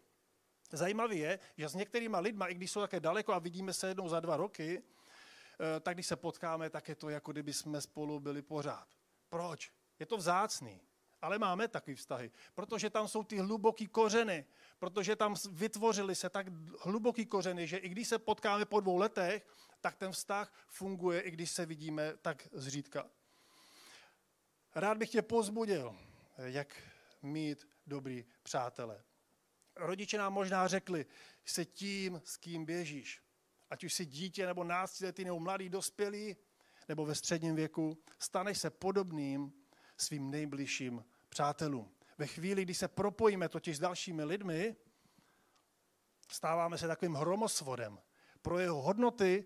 Zajímavé 0.71 1.15
je, 1.15 1.39
že 1.57 1.69
s 1.69 1.75
některýma 1.75 2.19
lidma, 2.19 2.47
i 2.47 2.53
když 2.53 2.71
jsou 2.71 2.81
také 2.81 2.99
daleko 2.99 3.33
a 3.33 3.39
vidíme 3.39 3.73
se 3.73 3.87
jednou 3.87 4.09
za 4.09 4.19
dva 4.19 4.37
roky, 4.37 4.83
eh, 4.83 5.79
tak 5.79 5.95
když 5.95 6.07
se 6.07 6.15
potkáme, 6.15 6.69
tak 6.69 6.89
je 6.89 6.95
to 6.95 7.09
jako 7.09 7.31
kdyby 7.31 7.53
jsme 7.53 7.81
spolu 7.81 8.19
byli 8.19 8.41
pořád. 8.41 8.87
Proč? 9.29 9.71
Je 9.99 10.05
to 10.05 10.17
vzácný. 10.17 10.81
Ale 11.21 11.39
máme 11.39 11.67
takové 11.67 11.95
vztahy, 11.95 12.31
protože 12.53 12.89
tam 12.89 13.07
jsou 13.07 13.23
ty 13.23 13.37
hluboký 13.37 13.87
kořeny, 13.87 14.45
protože 14.79 15.15
tam 15.15 15.35
vytvořily 15.51 16.15
se 16.15 16.29
tak 16.29 16.47
hluboký 16.81 17.25
kořeny, 17.25 17.67
že 17.67 17.77
i 17.77 17.89
když 17.89 18.07
se 18.07 18.19
potkáme 18.19 18.65
po 18.65 18.79
dvou 18.79 18.97
letech, 18.97 19.47
tak 19.81 19.95
ten 19.95 20.11
vztah 20.11 20.53
funguje, 20.67 21.21
i 21.21 21.31
když 21.31 21.51
se 21.51 21.65
vidíme 21.65 22.13
tak 22.21 22.47
zřídka. 22.51 23.09
Rád 24.75 24.97
bych 24.97 25.09
tě 25.09 25.21
pozbudil, 25.21 25.97
jak 26.37 26.81
mít 27.21 27.67
dobrý 27.87 28.25
přátele. 28.43 29.03
Rodiče 29.75 30.17
nám 30.17 30.33
možná 30.33 30.67
řekli, 30.67 31.05
se 31.45 31.65
tím, 31.65 32.21
s 32.25 32.37
kým 32.37 32.65
běžíš. 32.65 33.21
Ať 33.69 33.83
už 33.83 33.93
jsi 33.93 34.05
dítě, 34.05 34.45
nebo 34.45 34.63
náctiletý, 34.63 35.25
nebo 35.25 35.39
mladý, 35.39 35.69
dospělý, 35.69 36.35
nebo 36.87 37.05
ve 37.05 37.15
středním 37.15 37.55
věku, 37.55 38.03
staneš 38.19 38.57
se 38.57 38.69
podobným 38.69 39.64
svým 39.97 40.31
nejbližším 40.31 41.05
přátelům. 41.29 41.91
Ve 42.17 42.27
chvíli, 42.27 42.61
kdy 42.61 42.73
se 42.73 42.87
propojíme 42.87 43.49
totiž 43.49 43.77
s 43.77 43.79
dalšími 43.79 44.23
lidmi, 44.23 44.75
stáváme 46.31 46.77
se 46.77 46.87
takovým 46.87 47.13
hromosvodem 47.13 47.99
pro 48.41 48.59
jeho 48.59 48.81
hodnoty, 48.81 49.45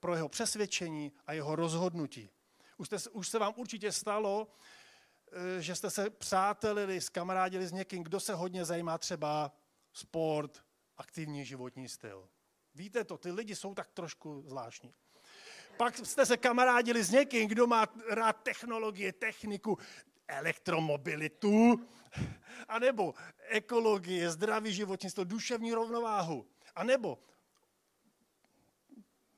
pro 0.00 0.14
jeho 0.14 0.28
přesvědčení 0.28 1.12
a 1.26 1.32
jeho 1.32 1.56
rozhodnutí. 1.56 2.30
Už, 2.76 2.86
jste, 2.86 3.10
už 3.10 3.28
se 3.28 3.38
vám 3.38 3.54
určitě 3.56 3.92
stalo, 3.92 4.48
Eh, 5.32 5.62
že 5.62 5.74
jste 5.74 5.90
se 5.90 6.10
přátelili, 6.10 7.00
skamarádili 7.00 7.66
s 7.66 7.72
někým, 7.72 8.02
kdo 8.02 8.20
se 8.20 8.34
hodně 8.34 8.64
zajímá 8.64 8.98
třeba 8.98 9.52
sport, 9.92 10.64
aktivní 10.96 11.44
životní 11.44 11.88
styl. 11.88 12.28
Víte 12.74 13.04
to, 13.04 13.18
ty 13.18 13.30
lidi 13.30 13.56
jsou 13.56 13.74
tak 13.74 13.90
trošku 13.90 14.42
zvláštní. 14.46 14.94
Pak 15.76 15.98
jste 15.98 16.26
se 16.26 16.36
kamarádili 16.36 17.04
s 17.04 17.10
někým, 17.10 17.48
kdo 17.48 17.66
má 17.66 17.86
rád 18.08 18.32
technologie, 18.32 19.12
techniku, 19.12 19.78
elektromobilitu, 20.28 21.86
anebo 22.68 23.14
ekologie, 23.48 24.30
zdravý 24.30 24.72
životní 24.72 25.10
styl, 25.10 25.24
duševní 25.24 25.72
rovnováhu, 25.72 26.46
anebo, 26.74 27.18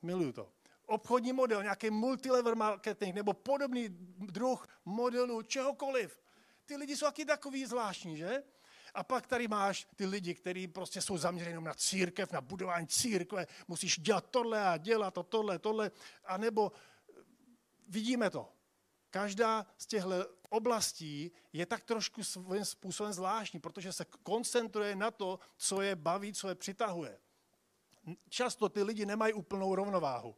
miluju 0.02 0.32
to, 0.32 0.52
obchodní 0.86 1.32
model, 1.32 1.62
nějaký 1.62 1.90
multilevel 1.90 2.54
marketing 2.54 3.14
nebo 3.14 3.32
podobný 3.32 3.88
druh 4.18 4.66
modelu, 4.84 5.42
čehokoliv. 5.42 6.20
Ty 6.66 6.76
lidi 6.76 6.96
jsou 6.96 7.06
taky 7.06 7.24
takový 7.24 7.66
zvláštní, 7.66 8.16
že? 8.16 8.42
A 8.98 9.02
pak 9.04 9.26
tady 9.26 9.48
máš 9.48 9.86
ty 9.96 10.06
lidi, 10.06 10.34
kteří 10.34 10.68
prostě 10.68 11.00
jsou 11.00 11.18
zaměřeni 11.18 11.60
na 11.60 11.74
církev, 11.74 12.32
na 12.32 12.40
budování 12.40 12.86
církve, 12.86 13.46
musíš 13.68 13.98
dělat 13.98 14.30
tohle 14.30 14.68
a 14.68 14.76
dělat 14.76 15.14
to, 15.14 15.22
tohle, 15.22 15.58
tohle, 15.58 15.90
a 16.24 16.36
nebo 16.36 16.72
vidíme 17.88 18.30
to. 18.30 18.52
Každá 19.10 19.66
z 19.78 19.86
těchto 19.86 20.26
oblastí 20.48 21.32
je 21.52 21.66
tak 21.66 21.84
trošku 21.84 22.24
svým 22.24 22.64
způsobem 22.64 23.12
zvláštní, 23.12 23.60
protože 23.60 23.92
se 23.92 24.04
koncentruje 24.04 24.96
na 24.96 25.10
to, 25.10 25.38
co 25.56 25.82
je 25.82 25.96
baví, 25.96 26.32
co 26.32 26.48
je 26.48 26.54
přitahuje. 26.54 27.20
Často 28.28 28.68
ty 28.68 28.82
lidi 28.82 29.06
nemají 29.06 29.32
úplnou 29.32 29.74
rovnováhu. 29.74 30.36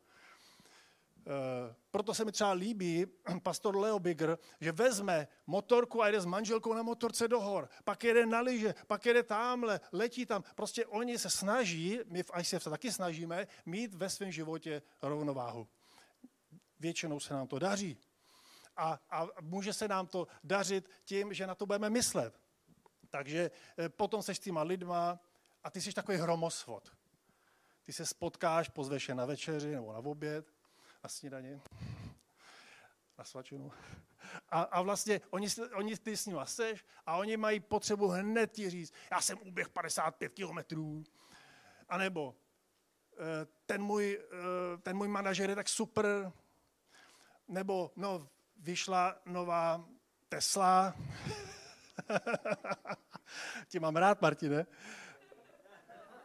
Eh, 1.27 1.75
proto 1.91 2.15
se 2.15 2.25
mi 2.25 2.33
třeba 2.33 2.53
líbí 2.53 3.07
pastor 3.43 3.77
Leo 3.77 3.99
Bigger, 3.99 4.39
že 4.61 4.73
vezme 4.73 5.29
motorku 5.47 6.03
a 6.03 6.09
jde 6.09 6.21
s 6.21 6.25
manželkou 6.25 6.75
na 6.75 6.83
motorce 6.83 7.29
do 7.29 7.41
hor, 7.41 7.69
pak 7.85 8.05
jede 8.05 8.27
na 8.27 8.41
lyže, 8.41 8.75
pak 8.87 9.07
jede 9.07 9.23
tamhle, 9.23 9.81
letí 9.93 10.27
tam. 10.27 10.45
Prostě 10.55 10.87
oni 10.87 11.19
se 11.19 11.31
snaží, 11.31 11.99
my 12.07 12.23
v 12.23 12.31
ICF 12.41 12.63
se 12.63 12.71
taky 12.71 12.93
snažíme, 12.93 13.47
mít 13.67 13.95
ve 13.95 14.11
svém 14.11 14.33
životě 14.33 14.83
rovnováhu. 15.03 15.69
Většinou 16.79 17.21
se 17.21 17.35
nám 17.35 17.47
to 17.47 17.59
daří. 17.59 17.99
A, 18.77 19.01
a 19.11 19.27
může 19.41 19.73
se 19.73 19.89
nám 19.89 20.07
to 20.07 20.27
dařit 20.45 20.89
tím, 21.05 21.35
že 21.35 21.47
na 21.47 21.55
to 21.55 21.67
budeme 21.67 21.91
myslet. 21.91 22.41
Takže 23.11 23.51
eh, 23.79 23.89
potom 23.89 24.23
seš 24.23 24.37
s 24.37 24.41
těma 24.41 24.63
lidma 24.63 25.21
a 25.65 25.71
ty 25.71 25.81
jsi 25.81 25.93
takový 25.93 26.19
hromosvod. 26.19 26.93
Ty 27.83 27.93
se 27.93 28.07
spotkáš, 28.07 28.69
pozveš 28.69 29.09
je 29.09 29.15
na 29.15 29.27
večeři 29.27 29.75
nebo 29.75 29.93
na 29.93 29.99
oběd 29.99 30.60
na 31.03 31.09
snídaně, 31.09 31.61
na 33.19 33.25
svačinu. 33.25 33.73
A, 34.49 34.63
a 34.63 34.83
vlastně 34.83 35.21
oni, 35.31 35.49
oni 35.75 35.97
ty 35.97 36.17
s 36.17 36.27
nimi 36.27 36.41
seš 36.45 36.85
a 37.07 37.17
oni 37.17 37.37
mají 37.37 37.61
potřebu 37.61 38.09
hned 38.09 38.53
ti 38.53 38.71
říct, 38.71 38.95
já 39.11 39.21
jsem 39.21 39.39
uběh 39.39 39.69
55 39.69 40.33
kilometrů, 40.33 41.05
anebo 41.89 42.37
eh, 43.13 43.47
ten 43.67 43.83
můj, 43.83 44.21
eh, 44.33 44.79
ten 44.79 44.97
můj 44.97 45.09
manažer 45.09 45.51
je 45.51 45.57
tak 45.57 45.69
super, 45.69 46.33
nebo 47.49 47.93
no, 47.97 48.29
vyšla 48.57 49.21
nová 49.27 49.85
Tesla, 50.29 50.95
Tě 53.69 53.81
mám 53.81 53.97
rád, 53.97 54.23
Martine. 54.23 54.67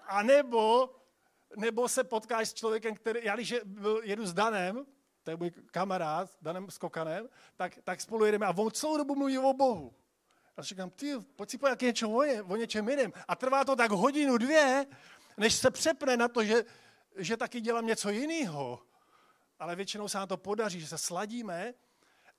A 0.07 0.23
nebo 0.23 0.89
nebo 1.57 1.89
se 1.89 2.03
potkáš 2.03 2.49
s 2.49 2.53
člověkem, 2.53 2.95
který, 2.95 3.19
já 3.23 3.35
když 3.35 3.53
jedu 4.03 4.25
s 4.25 4.33
Danem, 4.33 4.85
to 5.23 5.31
je 5.31 5.37
můj 5.37 5.51
kamarád, 5.71 6.29
Danem 6.41 6.71
Skokanem, 6.71 7.29
tak, 7.55 7.79
tak 7.83 8.01
spolu 8.01 8.25
jedeme 8.25 8.45
a 8.45 8.57
on 8.57 8.71
celou 8.71 8.97
dobu 8.97 9.15
mluví 9.15 9.37
o 9.37 9.53
Bohu. 9.53 9.93
A 10.57 10.61
říkám, 10.61 10.89
ty, 10.89 11.13
pojď 11.35 11.49
si 11.49 11.57
pojď 11.57 11.81
něco 11.81 12.09
o, 12.09 12.23
ně, 12.23 12.41
o 12.41 12.55
něčem 12.55 12.89
jiném. 12.89 13.13
A 13.27 13.35
trvá 13.35 13.65
to 13.65 13.75
tak 13.75 13.91
hodinu, 13.91 14.37
dvě, 14.37 14.85
než 15.37 15.55
se 15.55 15.71
přepne 15.71 16.17
na 16.17 16.27
to, 16.27 16.43
že, 16.43 16.65
že 17.17 17.37
taky 17.37 17.61
dělám 17.61 17.85
něco 17.85 18.09
jiného. 18.09 18.83
Ale 19.59 19.75
většinou 19.75 20.07
se 20.07 20.17
nám 20.17 20.27
to 20.27 20.37
podaří, 20.37 20.79
že 20.79 20.87
se 20.87 20.97
sladíme 20.97 21.73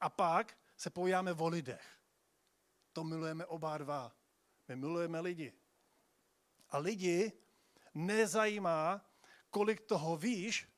a 0.01 0.09
pak 0.11 0.57
se 0.77 0.91
povídáme 0.91 1.33
o 1.33 1.49
lidech. 1.49 1.83
To 2.93 3.05
milujeme 3.05 3.47
oba 3.47 3.79
dva. 3.79 4.13
My 4.69 4.77
milujeme 4.77 5.21
lidi. 5.21 5.53
A 6.71 6.79
lidi 6.79 7.33
nezajímá, 7.97 9.05
kolik 9.51 9.81
toho 9.81 10.17
víš, 10.17 10.69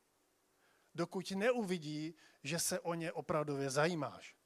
dokud 0.94 1.30
neuvidí, 1.30 2.14
že 2.42 2.58
se 2.58 2.80
o 2.80 2.94
ně 2.94 3.12
opravdově 3.12 3.70
zajímáš. 3.70 4.36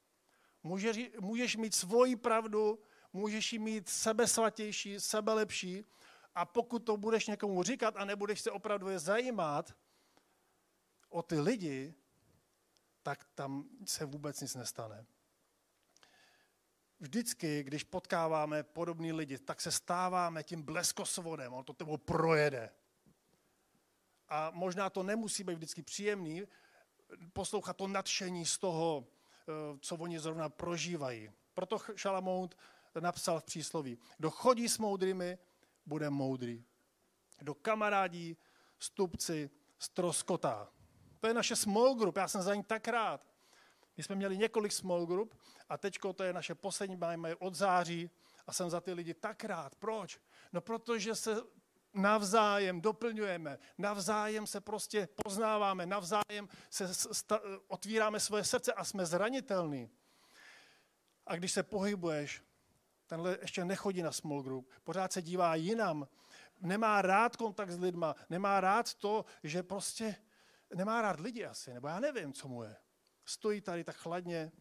Můžeš, 0.63 1.11
můžeš 1.19 1.55
mít 1.55 1.75
svoji 1.75 2.15
pravdu, 2.15 2.79
můžeš 3.13 3.53
ji 3.53 3.59
mít 3.59 3.89
sebesvatější, 3.89 4.99
sebelepší, 4.99 5.85
A 6.35 6.45
pokud 6.45 6.79
to 6.79 6.97
budeš 6.97 7.27
někomu 7.27 7.63
říkat 7.63 7.93
a 7.97 8.05
nebudeš 8.05 8.41
se 8.41 8.51
opravdu 8.51 8.89
je 8.89 8.99
zajímat 8.99 9.75
o 11.09 11.21
ty 11.21 11.39
lidi, 11.39 11.93
tak 13.03 13.23
tam 13.35 13.69
se 13.85 14.05
vůbec 14.05 14.41
nic 14.41 14.55
nestane. 14.55 15.05
Vždycky, 17.03 17.63
když 17.63 17.83
potkáváme 17.83 18.63
podobný 18.63 19.13
lidi, 19.13 19.37
tak 19.37 19.61
se 19.61 19.71
stáváme 19.71 20.43
tím 20.43 20.61
bleskosvodem, 20.61 21.53
on 21.53 21.63
to 21.63 21.73
tebou 21.73 21.97
projede. 21.97 22.69
A 24.29 24.51
možná 24.53 24.89
to 24.89 25.03
nemusí 25.03 25.43
být 25.43 25.55
vždycky 25.55 25.81
příjemný, 25.81 26.43
poslouchat 27.33 27.77
to 27.77 27.87
nadšení 27.87 28.45
z 28.45 28.57
toho, 28.57 29.07
eh, 29.07 29.51
co 29.79 29.95
oni 29.95 30.19
zrovna 30.19 30.49
prožívají. 30.49 31.31
Proto 31.53 31.77
Šalamout 31.95 32.55
napsal 32.99 33.39
v 33.39 33.43
přísloví, 33.43 33.97
kdo 34.17 34.31
chodí 34.31 34.69
s 34.69 34.77
moudrými, 34.77 35.37
bude 35.85 36.09
moudrý. 36.09 36.63
Kdo 37.37 37.53
kamarádí, 37.53 38.37
stupci, 38.79 39.49
stroskotá. 39.79 40.71
To 41.19 41.27
je 41.27 41.33
naše 41.33 41.55
small 41.55 41.95
group, 41.95 42.17
já 42.17 42.27
jsem 42.27 42.41
za 42.41 42.55
ní 42.55 42.63
tak 42.63 42.87
rád. 42.87 43.32
My 43.97 44.03
jsme 44.03 44.15
měli 44.15 44.37
několik 44.37 44.71
small 44.71 45.05
group 45.05 45.35
a 45.69 45.77
teďko 45.77 46.13
to 46.13 46.23
je 46.23 46.33
naše 46.33 46.55
poslední, 46.55 46.95
máme 46.95 47.35
od 47.35 47.55
září 47.55 48.09
a 48.47 48.53
jsem 48.53 48.69
za 48.69 48.81
ty 48.81 48.93
lidi 48.93 49.13
tak 49.13 49.43
rád. 49.43 49.75
Proč? 49.75 50.19
No 50.53 50.61
protože 50.61 51.15
se 51.15 51.41
navzájem 51.93 52.81
doplňujeme, 52.81 53.59
navzájem 53.77 54.47
se 54.47 54.61
prostě 54.61 55.07
poznáváme, 55.23 55.85
navzájem 55.85 56.49
se 56.69 56.93
sta- 56.93 57.41
otvíráme 57.67 58.19
svoje 58.19 58.43
srdce 58.43 58.73
a 58.73 58.83
jsme 58.83 59.05
zranitelní. 59.05 59.89
A 61.25 61.35
když 61.35 61.51
se 61.51 61.63
pohybuješ, 61.63 62.43
tenhle 63.07 63.37
ještě 63.41 63.65
nechodí 63.65 64.01
na 64.01 64.11
small 64.11 64.43
group, 64.43 64.71
pořád 64.83 65.13
se 65.13 65.21
dívá 65.21 65.55
jinam, 65.55 66.07
nemá 66.61 67.01
rád 67.01 67.35
kontakt 67.35 67.71
s 67.71 67.79
lidma, 67.79 68.15
nemá 68.29 68.61
rád 68.61 68.93
to, 68.93 69.25
že 69.43 69.63
prostě 69.63 70.15
nemá 70.75 71.01
rád 71.01 71.19
lidi 71.19 71.45
asi, 71.45 71.73
nebo 71.73 71.87
já 71.87 71.99
nevím, 71.99 72.33
co 72.33 72.47
mu 72.47 72.63
je. 72.63 72.75
Stojí 73.25 73.61
tady 73.61 73.83
tak 73.83 73.95
chladně. 73.95 74.51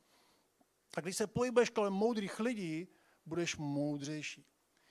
A 0.97 1.01
když 1.01 1.17
se 1.17 1.27
pohybuješ 1.27 1.71
kolem 1.71 1.93
moudrých 1.93 2.41
lidí, 2.41 2.89
budeš 3.27 3.57
moudřejší. 3.57 4.47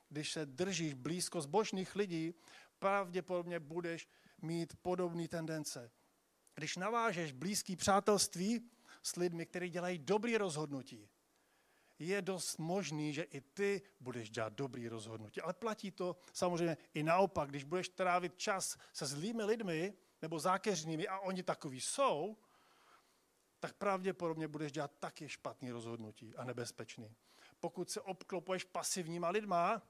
Když 0.10 0.32
se 0.32 0.46
držíš 0.46 0.94
blízko 0.94 1.42
zbožných 1.42 1.96
lidí, 1.96 2.34
pravděpodobně 2.80 3.60
budeš 3.60 4.10
mít 4.42 4.76
podobné 4.82 5.28
tendence. 5.28 5.92
Když 6.56 6.78
navážeš 6.78 7.32
blízký 7.32 7.76
přátelství 7.76 8.70
s 9.04 9.16
lidmi, 9.16 9.46
kteří 9.46 9.70
dělají 9.70 9.98
dobrý 9.98 10.38
rozhodnutí, 10.38 11.10
je 12.00 12.22
dost 12.22 12.58
možný, 12.58 13.14
že 13.14 13.24
i 13.24 13.42
ty 13.42 13.82
budeš 14.00 14.30
dělat 14.30 14.54
dobrý 14.54 14.88
rozhodnutí. 14.88 15.42
Ale 15.42 15.54
platí 15.54 15.92
to 15.92 16.16
samozřejmě 16.34 16.78
i 16.94 17.04
naopak. 17.04 17.50
Když 17.50 17.64
budeš 17.64 17.90
trávit 17.90 18.38
čas 18.38 18.78
se 18.94 19.06
zlými 19.06 19.44
lidmi 19.44 19.94
nebo 20.22 20.40
zákeřnými 20.40 21.08
a 21.08 21.20
oni 21.20 21.44
takový 21.44 21.82
jsou, 21.82 22.38
tak 23.62 23.74
pravděpodobně 23.74 24.48
budeš 24.48 24.72
dělat 24.72 24.92
taky 25.00 25.30
špatný 25.30 25.72
rozhodnutí 25.72 26.36
a 26.36 26.44
nebezpečný. 26.44 27.16
Pokud 27.60 27.90
se 27.90 28.02
obklopuješ 28.02 28.64
pasivníma 28.64 29.30
lidma, 29.30 29.82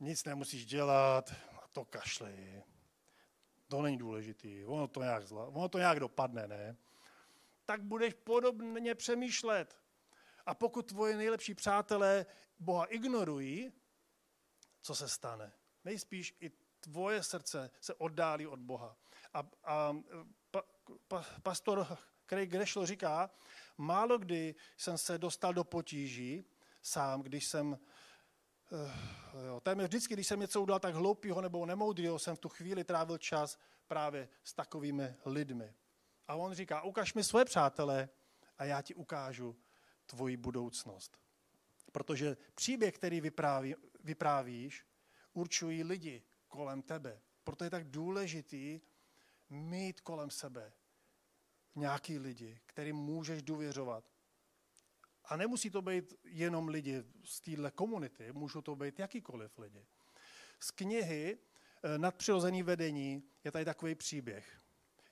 nic 0.00 0.24
nemusíš 0.24 0.66
dělat 0.66 1.34
a 1.62 1.68
to 1.68 1.84
kašlej. 1.84 2.62
To 3.68 3.82
není 3.82 3.98
důležitý, 3.98 4.64
ono 4.64 4.88
to 4.88 5.02
nějak, 5.02 5.26
zla, 5.26 5.46
ono 5.46 5.68
to 5.68 5.78
nějak 5.78 6.00
dopadne, 6.00 6.48
ne? 6.48 6.76
Tak 7.64 7.82
budeš 7.82 8.14
podobně 8.14 8.94
přemýšlet. 8.94 9.78
A 10.46 10.54
pokud 10.54 10.82
tvoje 10.82 11.16
nejlepší 11.16 11.54
přátelé 11.54 12.26
Boha 12.58 12.84
ignorují, 12.84 13.72
co 14.80 14.94
se 14.94 15.08
stane? 15.08 15.52
Nejspíš 15.84 16.36
i 16.40 16.50
tvoje 16.80 17.22
srdce 17.22 17.70
se 17.80 17.94
oddálí 17.94 18.46
od 18.46 18.60
Boha. 18.60 18.96
A, 19.34 19.48
a 19.64 19.96
pa, 20.50 20.62
pa, 21.08 21.24
pastor 21.42 21.98
Craig 22.26 22.50
Greshel 22.50 22.86
říká, 22.86 23.30
málo 23.78 24.18
kdy 24.18 24.54
jsem 24.76 24.98
se 24.98 25.18
dostal 25.18 25.54
do 25.54 25.64
potíží 25.64 26.44
sám, 26.82 27.22
když 27.22 27.46
jsem 27.46 27.78
Uh, 28.70 28.90
jo, 29.46 29.60
téměř 29.60 29.88
vždycky, 29.88 30.14
když 30.14 30.26
jsem 30.26 30.40
něco 30.40 30.62
udělal 30.62 30.80
tak 30.80 30.94
hloupého 30.94 31.40
nebo 31.40 31.66
nemoudrého, 31.66 32.18
jsem 32.18 32.36
v 32.36 32.38
tu 32.38 32.48
chvíli 32.48 32.84
trávil 32.84 33.18
čas 33.18 33.58
právě 33.86 34.28
s 34.44 34.54
takovými 34.54 35.14
lidmi. 35.24 35.74
A 36.28 36.34
on 36.34 36.54
říká, 36.54 36.82
ukaž 36.82 37.14
mi 37.14 37.24
své 37.24 37.44
přátelé 37.44 38.08
a 38.58 38.64
já 38.64 38.82
ti 38.82 38.94
ukážu 38.94 39.56
tvoji 40.06 40.36
budoucnost. 40.36 41.20
Protože 41.92 42.36
příběh, 42.54 42.94
který 42.94 43.20
vypráví, 43.20 43.74
vyprávíš, 44.04 44.86
určují 45.32 45.84
lidi 45.84 46.22
kolem 46.48 46.82
tebe. 46.82 47.20
Proto 47.44 47.64
je 47.64 47.70
tak 47.70 47.90
důležitý 47.90 48.80
mít 49.50 50.00
kolem 50.00 50.30
sebe 50.30 50.72
nějaký 51.76 52.18
lidi, 52.18 52.60
kterým 52.66 52.96
můžeš 52.96 53.42
důvěřovat. 53.42 54.04
A 55.24 55.36
nemusí 55.36 55.70
to 55.70 55.82
být 55.82 56.14
jenom 56.24 56.68
lidi 56.68 57.04
z 57.24 57.40
téhle 57.40 57.70
komunity, 57.70 58.32
můžou 58.32 58.60
to 58.60 58.76
být 58.76 58.98
jakýkoliv 58.98 59.58
lidi. 59.58 59.86
Z 60.60 60.70
knihy 60.70 61.38
eh, 61.82 61.98
Nadpřirozený 61.98 62.62
vedení 62.62 63.22
je 63.44 63.52
tady 63.52 63.64
takový 63.64 63.94
příběh. 63.94 64.60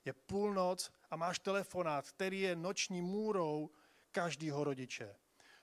Je 0.05 0.13
půlnoc 0.13 0.91
a 1.09 1.15
máš 1.15 1.39
telefonát, 1.39 2.11
který 2.11 2.41
je 2.41 2.55
noční 2.55 3.01
můrou 3.01 3.69
každého 4.11 4.63
rodiče. 4.63 5.15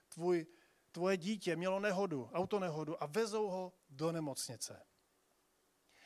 Tvůj, 0.09 0.47
tvoje 0.93 1.17
dítě 1.17 1.57
mělo 1.57 1.81
nehodu, 1.81 2.31
autonehodu 2.33 3.03
a 3.03 3.07
vezou 3.07 3.49
ho 3.49 3.73
do 3.91 4.13
nemocnice. 4.13 4.83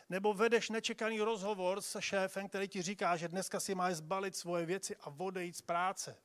Nebo 0.08 0.34
vedeš 0.34 0.70
nečekaný 0.70 1.20
rozhovor 1.20 1.80
se 1.80 2.02
šéfem, 2.02 2.48
který 2.48 2.68
ti 2.68 2.82
říká, 2.82 3.16
že 3.16 3.28
dneska 3.28 3.60
si 3.60 3.74
máš 3.74 3.94
zbalit 3.94 4.36
svoje 4.36 4.66
věci 4.66 4.96
a 4.96 5.06
odejít 5.18 5.56
z 5.56 5.62
práce. 5.62 6.22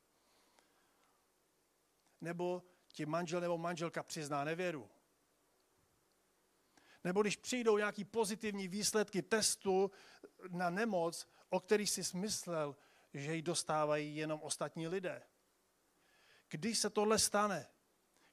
Nebo 2.21 2.63
ti 2.87 3.05
manžel 3.05 3.41
nebo 3.41 3.57
manželka 3.57 4.03
přizná 4.03 4.43
nevěru. 4.43 4.89
Nebo 7.03 7.21
když 7.21 7.35
přijdou 7.35 7.77
nějaký 7.77 8.03
pozitivní 8.03 8.67
výsledky 8.67 9.21
testu 9.21 9.91
na 10.49 10.69
nemoc, 10.69 11.27
o 11.49 11.59
který 11.59 11.87
jsi 11.87 12.03
smyslel, 12.03 12.75
že 13.13 13.35
ji 13.35 13.41
dostávají 13.41 14.15
jenom 14.15 14.41
ostatní 14.41 14.87
lidé. 14.87 15.23
Když 16.49 16.79
se 16.79 16.89
tohle 16.89 17.19
stane, 17.19 17.67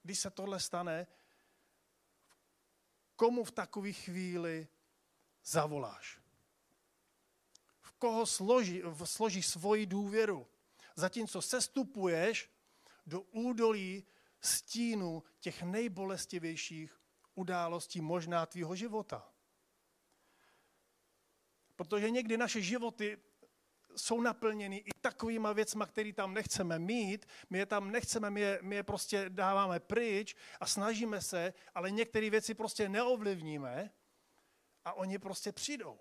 když 0.02 0.18
se 0.18 0.30
tohle 0.30 0.61
stane, 0.61 1.06
komu 3.16 3.44
v 3.44 3.50
takové 3.50 3.92
chvíli 3.92 4.68
zavoláš? 5.50 6.20
V 7.80 7.92
koho 7.92 8.26
složí, 8.26 8.82
složí 9.04 9.42
svoji 9.42 9.87
důvěru? 9.87 10.46
Zatímco 10.94 11.42
sestupuješ 11.42 12.50
do 13.06 13.20
údolí 13.20 14.06
stínu 14.40 15.22
těch 15.40 15.62
nejbolestivějších 15.62 17.00
událostí 17.34 18.00
možná 18.00 18.46
tvýho 18.46 18.76
života. 18.76 19.32
Protože 21.76 22.11
někdy 22.11 22.37
naše 22.37 22.61
životy 22.62 23.18
jsou 23.96 24.20
naplněny 24.20 24.76
i 24.76 24.90
takovýma 25.00 25.52
věcma, 25.52 25.87
které 25.87 26.12
tam 26.12 26.34
nechceme 26.34 26.78
mít, 26.78 27.26
my 27.50 27.58
je 27.58 27.66
tam 27.66 27.90
nechceme, 27.90 28.30
my 28.30 28.40
je, 28.40 28.58
my 28.62 28.74
je 28.76 28.82
prostě 28.82 29.24
dáváme 29.28 29.80
pryč 29.80 30.37
a 30.61 30.66
snažíme 30.66 31.22
se, 31.22 31.54
ale 31.74 31.90
některé 31.90 32.30
věci 32.30 32.54
prostě 32.54 32.88
neovlivníme 32.88 33.90
a 34.88 34.92
oni 34.92 35.18
prostě 35.18 35.53
přijdou. 35.53 35.98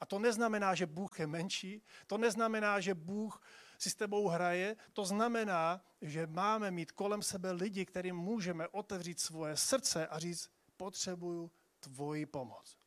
A 0.00 0.06
to 0.06 0.18
neznamená, 0.18 0.74
že 0.74 0.86
Bůh 0.86 1.20
je 1.20 1.26
menší, 1.26 1.82
to 2.06 2.18
neznamená, 2.18 2.80
že 2.80 2.94
Bůh 2.94 3.42
si 3.78 3.90
s 3.90 3.94
tebou 3.94 4.28
hraje, 4.28 4.76
to 4.92 5.04
znamená, 5.04 5.84
že 6.02 6.26
máme 6.26 6.70
mít 6.70 6.92
kolem 6.92 7.22
sebe 7.22 7.52
lidi, 7.52 7.86
kterým 7.86 8.16
můžeme 8.16 8.68
otevřít 8.68 9.20
svoje 9.20 9.56
srdce 9.56 10.06
a 10.06 10.18
říct, 10.18 10.50
potřebuju 10.76 11.50
tvoji 11.80 12.26
pomoc. 12.26 12.78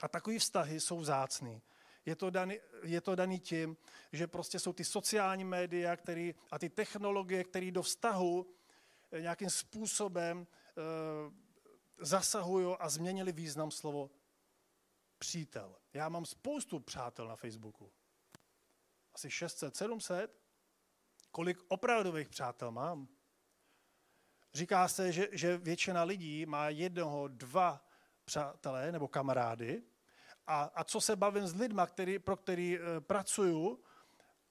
A 0.00 0.08
takový 0.08 0.38
vztahy 0.38 0.80
jsou 0.80 0.98
vzácný. 0.98 1.62
Je 2.06 2.16
to, 2.16 2.30
daný, 2.30 2.58
je 2.82 3.00
to 3.00 3.14
daný 3.14 3.40
tím, 3.40 3.76
že 4.12 4.26
prostě 4.26 4.58
jsou 4.58 4.72
ty 4.72 4.84
sociální 4.84 5.44
média 5.44 5.96
který, 5.96 6.34
a 6.50 6.58
ty 6.58 6.68
technologie, 6.68 7.44
které 7.44 7.70
do 7.70 7.82
vztahu 7.82 8.46
eh, 9.12 9.20
nějakým 9.20 9.50
způsobem 9.50 10.46
e, 10.46 11.45
zasahují 11.98 12.76
a 12.78 12.88
změnili 12.88 13.32
význam 13.32 13.70
slovo 13.70 14.10
přítel. 15.18 15.76
Já 15.92 16.08
mám 16.08 16.26
spoustu 16.26 16.80
přátel 16.80 17.28
na 17.28 17.36
Facebooku. 17.36 17.92
Asi 19.12 19.30
600, 19.30 19.76
700. 19.76 20.40
Kolik 21.30 21.58
opravdových 21.68 22.28
přátel 22.28 22.70
mám? 22.70 23.08
Říká 24.54 24.88
se, 24.88 25.12
že, 25.12 25.28
že 25.32 25.58
většina 25.58 26.02
lidí 26.02 26.46
má 26.46 26.68
jednoho, 26.68 27.28
dva 27.28 27.84
přátelé 28.24 28.92
nebo 28.92 29.08
kamarády, 29.08 29.82
a, 30.46 30.62
a 30.62 30.84
co 30.84 31.00
se 31.00 31.16
bavím 31.16 31.46
s 31.46 31.54
lidmi, 31.54 31.82
který, 31.86 32.18
pro 32.18 32.36
který 32.36 32.78
e, 32.78 33.00
pracuju, 33.00 33.84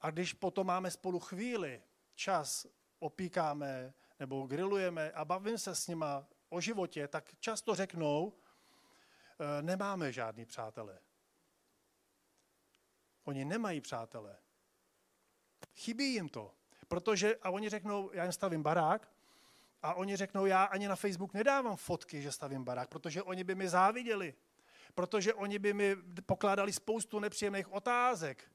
a 0.01 0.11
když 0.11 0.33
potom 0.33 0.67
máme 0.67 0.91
spolu 0.91 1.19
chvíli, 1.19 1.83
čas, 2.15 2.67
opíkáme 2.99 3.93
nebo 4.19 4.47
grillujeme 4.47 5.11
a 5.11 5.25
bavím 5.25 5.57
se 5.57 5.75
s 5.75 5.87
nima 5.87 6.27
o 6.49 6.61
životě, 6.61 7.07
tak 7.07 7.35
často 7.39 7.75
řeknou, 7.75 8.33
e, 9.39 9.61
nemáme 9.61 10.11
žádný 10.11 10.45
přátelé. 10.45 10.99
Oni 13.23 13.45
nemají 13.45 13.81
přátelé. 13.81 14.37
Chybí 15.75 16.13
jim 16.13 16.29
to. 16.29 16.53
Protože, 16.87 17.35
a 17.35 17.49
oni 17.49 17.69
řeknou, 17.69 18.11
já 18.13 18.23
jim 18.23 18.31
stavím 18.31 18.63
barák, 18.63 19.11
a 19.81 19.93
oni 19.93 20.15
řeknou, 20.15 20.45
já 20.45 20.63
ani 20.63 20.87
na 20.87 20.95
Facebook 20.95 21.33
nedávám 21.33 21.77
fotky, 21.77 22.21
že 22.21 22.31
stavím 22.31 22.63
barák, 22.63 22.89
protože 22.89 23.23
oni 23.23 23.43
by 23.43 23.55
mi 23.55 23.69
záviděli. 23.69 24.33
Protože 24.93 25.33
oni 25.33 25.59
by 25.59 25.73
mi 25.73 25.95
pokládali 26.25 26.73
spoustu 26.73 27.19
nepříjemných 27.19 27.71
otázek. 27.71 28.51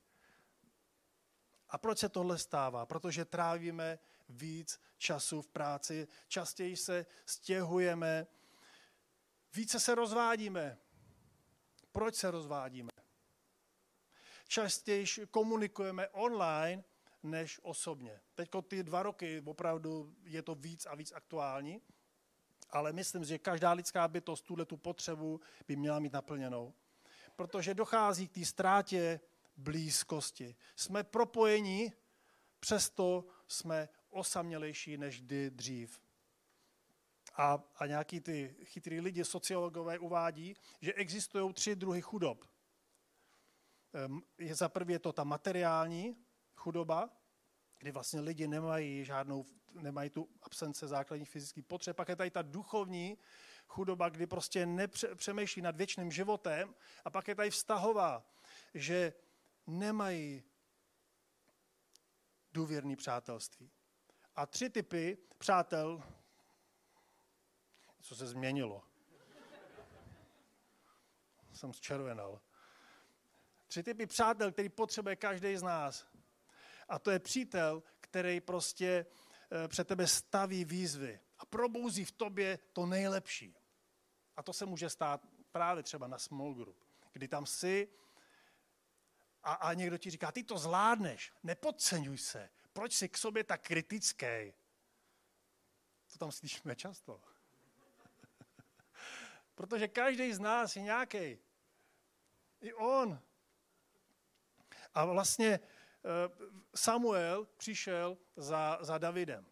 A 1.68 1.78
proč 1.78 1.98
se 1.98 2.08
tohle 2.08 2.38
stává? 2.38 2.86
Protože 2.86 3.24
trávíme 3.24 3.98
víc 4.30 4.80
času 4.98 5.42
v 5.42 5.48
práci, 5.48 6.08
častěji 6.28 6.76
se 6.76 7.06
stěhujeme, 7.26 8.26
více 9.54 9.80
se 9.80 9.94
rozvádíme. 9.94 10.78
Proč 11.92 12.14
se 12.14 12.30
rozvádíme? 12.30 12.90
Častěji 14.48 15.06
komunikujeme 15.30 16.08
online, 16.08 16.84
než 17.22 17.60
osobně. 17.62 18.20
Teď 18.34 18.50
ty 18.68 18.82
dva 18.82 19.02
roky 19.02 19.42
opravdu 19.46 20.14
je 20.24 20.42
to 20.42 20.54
víc 20.54 20.86
a 20.86 20.94
víc 20.94 21.12
aktuální, 21.12 21.80
ale 22.70 22.92
myslím, 22.92 23.24
že 23.24 23.38
každá 23.38 23.72
lidská 23.72 24.08
bytost 24.08 24.44
tuhle 24.44 24.64
tu 24.64 24.76
potřebu 24.76 25.40
by 25.68 25.76
měla 25.76 25.98
mít 25.98 26.12
naplněnou. 26.12 26.74
Protože 27.36 27.74
dochází 27.74 28.28
k 28.28 28.34
té 28.34 28.44
ztrátě 28.44 29.20
blízkosti. 29.56 30.56
Jsme 30.76 31.04
propojení, 31.04 31.92
přesto 32.60 33.24
jsme 33.48 33.88
osamělejší 34.10 34.96
než 34.96 35.22
kdy 35.22 35.50
dřív. 35.50 36.00
A, 37.36 37.62
a 37.76 37.86
nějaký 37.86 38.20
ty 38.20 38.56
chytrý 38.64 39.00
lidi, 39.00 39.24
sociologové 39.24 39.98
uvádí, 39.98 40.56
že 40.80 40.94
existují 40.94 41.52
tři 41.52 41.76
druhy 41.76 42.00
chudob. 42.00 42.44
Ehm, 43.92 44.22
je 44.38 44.54
za 44.54 44.68
prvé 44.68 44.98
to 44.98 45.12
ta 45.12 45.24
materiální 45.24 46.16
chudoba, 46.54 47.10
kdy 47.78 47.92
vlastně 47.92 48.20
lidi 48.20 48.48
nemají 48.48 49.04
žádnou, 49.04 49.46
nemají 49.72 50.10
tu 50.10 50.28
absence 50.42 50.88
základních 50.88 51.30
fyzických 51.30 51.64
potřeb. 51.64 51.96
Pak 51.96 52.08
je 52.08 52.16
tady 52.16 52.30
ta 52.30 52.42
duchovní 52.42 53.18
chudoba, 53.66 54.08
kdy 54.08 54.26
prostě 54.26 54.66
nepřemýšlí 54.66 55.62
nad 55.62 55.76
věčným 55.76 56.12
životem. 56.12 56.74
A 57.04 57.10
pak 57.10 57.28
je 57.28 57.34
tady 57.34 57.50
vztahová, 57.50 58.26
že 58.74 59.12
nemají 59.66 60.42
důvěrný 62.52 62.96
přátelství. 62.96 63.70
A 64.36 64.46
tři 64.46 64.70
typy 64.70 65.18
přátel, 65.38 66.02
co 68.00 68.16
se 68.16 68.26
změnilo. 68.26 68.82
Jsem 71.52 71.72
zčervenal. 71.72 72.40
Tři 73.66 73.82
typy 73.82 74.06
přátel, 74.06 74.52
který 74.52 74.68
potřebuje 74.68 75.16
každý 75.16 75.56
z 75.56 75.62
nás. 75.62 76.06
A 76.88 76.98
to 76.98 77.10
je 77.10 77.18
přítel, 77.18 77.82
který 78.00 78.40
prostě 78.40 79.06
eh, 79.64 79.68
před 79.68 79.88
tebe 79.88 80.06
staví 80.06 80.64
výzvy 80.64 81.20
a 81.38 81.46
probouzí 81.46 82.04
v 82.04 82.12
tobě 82.12 82.58
to 82.72 82.86
nejlepší. 82.86 83.56
A 84.36 84.42
to 84.42 84.52
se 84.52 84.66
může 84.66 84.90
stát 84.90 85.26
právě 85.52 85.82
třeba 85.82 86.06
na 86.06 86.18
small 86.18 86.54
group, 86.54 86.84
kdy 87.12 87.28
tam 87.28 87.46
jsi 87.46 87.88
a, 89.42 89.52
a 89.52 89.74
někdo 89.74 89.98
ti 89.98 90.10
říká, 90.10 90.32
ty 90.32 90.42
to 90.42 90.58
zvládneš, 90.58 91.32
nepodceňuj 91.42 92.18
se, 92.18 92.50
proč 92.72 92.92
jsi 92.92 93.08
k 93.08 93.18
sobě 93.18 93.44
tak 93.44 93.62
kritický? 93.62 94.54
To 96.12 96.18
tam 96.18 96.32
slyšíme 96.32 96.76
často. 96.76 97.20
Protože 99.54 99.88
každý 99.88 100.32
z 100.32 100.38
nás 100.38 100.76
je 100.76 100.82
nějaký. 100.82 101.38
I 102.60 102.74
on. 102.74 103.20
A 104.94 105.04
vlastně 105.04 105.50
eh, 105.50 106.48
Samuel 106.74 107.48
přišel 107.56 108.18
za, 108.36 108.78
za 108.80 108.98
Davidem. 108.98 109.46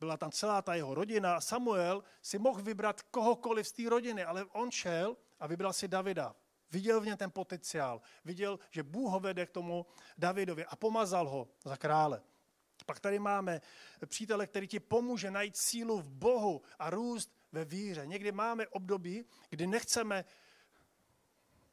Byla 0.00 0.16
tam 0.16 0.30
celá 0.30 0.62
ta 0.62 0.74
jeho 0.74 0.94
rodina. 0.94 1.40
Samuel 1.40 2.04
si 2.22 2.38
mohl 2.38 2.62
vybrat 2.62 3.02
kohokoliv 3.02 3.68
z 3.68 3.72
té 3.72 3.88
rodiny, 3.88 4.24
ale 4.24 4.44
on 4.44 4.70
šel 4.70 5.16
a 5.40 5.46
vybral 5.46 5.72
si 5.72 5.88
Davida. 5.88 6.36
Viděl 6.70 7.00
v 7.00 7.06
něm 7.06 7.16
ten 7.16 7.30
potenciál. 7.30 8.00
Viděl, 8.24 8.58
že 8.70 8.82
Bůh 8.82 9.12
ho 9.12 9.20
vede 9.20 9.46
k 9.46 9.50
tomu 9.50 9.86
Davidovi 10.18 10.66
a 10.66 10.76
pomazal 10.76 11.28
ho 11.28 11.48
za 11.64 11.76
krále. 11.76 12.22
Pak 12.86 13.00
tady 13.00 13.18
máme 13.18 13.60
přítele, 14.06 14.46
který 14.46 14.68
ti 14.68 14.80
pomůže 14.80 15.30
najít 15.30 15.56
sílu 15.56 15.98
v 15.98 16.10
Bohu 16.10 16.62
a 16.78 16.90
růst 16.90 17.34
ve 17.52 17.64
víře. 17.64 18.06
Někdy 18.06 18.32
máme 18.32 18.68
období, 18.68 19.24
kdy 19.50 19.66
nechceme, 19.66 20.24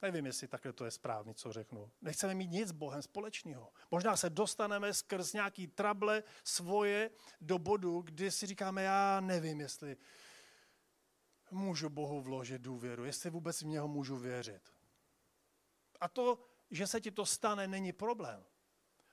nevím, 0.02 0.26
jestli 0.26 0.48
takhle 0.48 0.74
to 0.74 0.86
je 0.86 0.92
správně, 0.92 1.34
co 1.34 1.54
řeknu, 1.54 1.92
nechceme 2.02 2.36
mít 2.36 2.52
nic 2.52 2.70
s 2.70 2.72
Bohem 2.72 3.02
společného. 3.02 3.74
Možná 3.92 4.18
se 4.18 4.30
dostaneme 4.30 4.94
skrz 4.94 5.34
nějaký 5.34 5.68
trable 5.68 6.24
svoje 6.44 7.12
do 7.42 7.60
bodu, 7.60 8.02
kdy 8.02 8.32
si 8.32 8.46
říkáme, 8.46 8.84
já 8.84 9.20
nevím, 9.20 9.62
jestli 9.62 9.98
můžu 11.52 11.90
Bohu 11.90 12.22
vložit 12.22 12.62
důvěru, 12.62 13.06
jestli 13.06 13.30
vůbec 13.30 13.62
v 13.62 13.66
něho 13.66 13.88
můžu 13.88 14.18
věřit. 14.18 14.74
A 16.00 16.08
to, 16.08 16.40
že 16.72 16.88
se 16.88 17.02
ti 17.02 17.12
to 17.12 17.26
stane, 17.26 17.68
není 17.68 17.94
problém. 17.94 18.46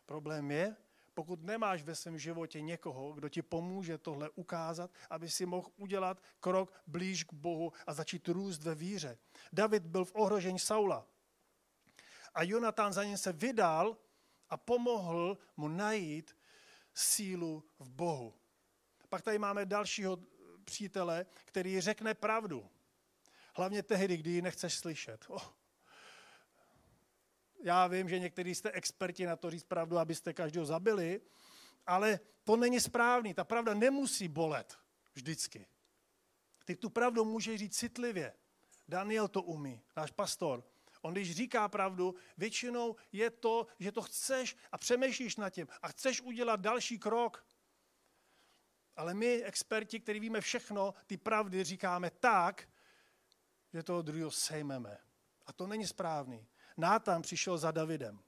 Problém 0.07 0.51
je, 0.51 0.77
pokud 1.19 1.43
nemáš 1.43 1.83
ve 1.83 1.95
svém 1.95 2.19
životě 2.19 2.61
někoho, 2.61 3.13
kdo 3.13 3.29
ti 3.29 3.43
pomůže 3.43 3.99
tohle 3.99 4.31
ukázat, 4.31 4.91
aby 5.11 5.31
si 5.31 5.47
mohl 5.47 5.71
udělat 5.77 6.23
krok 6.41 6.73
blíž 6.87 7.25
k 7.25 7.33
Bohu 7.33 7.73
a 7.87 7.95
začít 7.95 8.29
růst 8.29 8.63
ve 8.63 8.75
víře. 8.75 9.19
David 9.53 9.83
byl 9.83 10.05
v 10.05 10.15
ohrožení 10.15 10.59
Saula. 10.59 11.07
A 12.35 12.43
Jonatán 12.43 12.93
za 12.93 13.05
ním 13.05 13.19
se 13.19 13.33
vydal 13.33 13.97
a 14.51 14.57
pomohl 14.57 15.39
mu 15.57 15.69
najít 15.69 16.37
sílu 16.95 17.65
v 17.79 17.91
Bohu. 17.91 18.35
Pak 19.09 19.23
tady 19.23 19.39
máme 19.39 19.67
dalšího 19.67 20.19
přítele, 20.65 21.27
který 21.45 21.81
řekne 21.81 22.15
pravdu. 22.15 22.71
Hlavně 23.55 23.83
tehdy, 23.83 24.17
kdy 24.17 24.31
ji 24.31 24.43
nechceš 24.43 24.75
slyšet. 24.75 25.25
Oh, 25.29 25.58
já 27.65 27.87
vím, 27.87 28.09
že 28.09 28.19
někteří 28.19 28.55
jste 28.55 28.71
experti 28.71 29.27
na 29.27 29.37
to 29.37 29.51
říct 29.51 29.65
pravdu, 29.65 29.99
abyste 29.99 30.33
každého 30.33 30.67
zabili, 30.67 31.21
ale 31.87 32.21
to 32.45 32.57
není 32.57 32.81
správný. 32.81 33.35
Ta 33.35 33.45
pravda 33.45 33.75
nemusí 33.75 34.29
bolet 34.29 34.79
vždycky. 35.15 35.67
Ty 36.65 36.77
tu 36.77 36.91
pravdu 36.91 37.25
můžeš 37.25 37.59
říct 37.59 37.77
citlivě. 37.79 38.35
Daniel 38.89 39.29
to 39.29 39.43
umí, 39.43 39.83
náš 39.97 40.11
pastor. 40.11 40.65
On 41.03 41.13
když 41.15 41.37
říká 41.37 41.69
pravdu, 41.69 42.15
většinou 42.37 42.97
je 43.13 43.31
to, 43.31 43.67
že 43.79 43.93
to 43.93 44.03
chceš 44.03 44.57
a 44.73 44.79
přemýšlíš 44.79 45.37
nad 45.37 45.51
tím 45.51 45.69
a 45.83 45.89
chceš 45.89 46.21
udělat 46.21 46.61
další 46.61 46.99
krok. 46.99 47.47
Ale 48.97 49.15
my, 49.15 49.43
experti, 49.45 50.01
kteří 50.01 50.21
víme 50.21 50.41
všechno, 50.41 50.95
ty 51.07 51.17
pravdy 51.17 51.65
říkáme 51.65 52.11
tak, 52.11 52.69
že 53.73 53.83
toho 53.83 54.03
druhého 54.03 54.31
sejmeme. 54.31 54.99
A 55.47 55.53
to 55.53 55.67
není 55.67 55.87
správný. 55.87 56.47
Nátan 56.79 57.23
přišel 57.23 57.59
za 57.59 57.71
Davidem. 57.71 58.21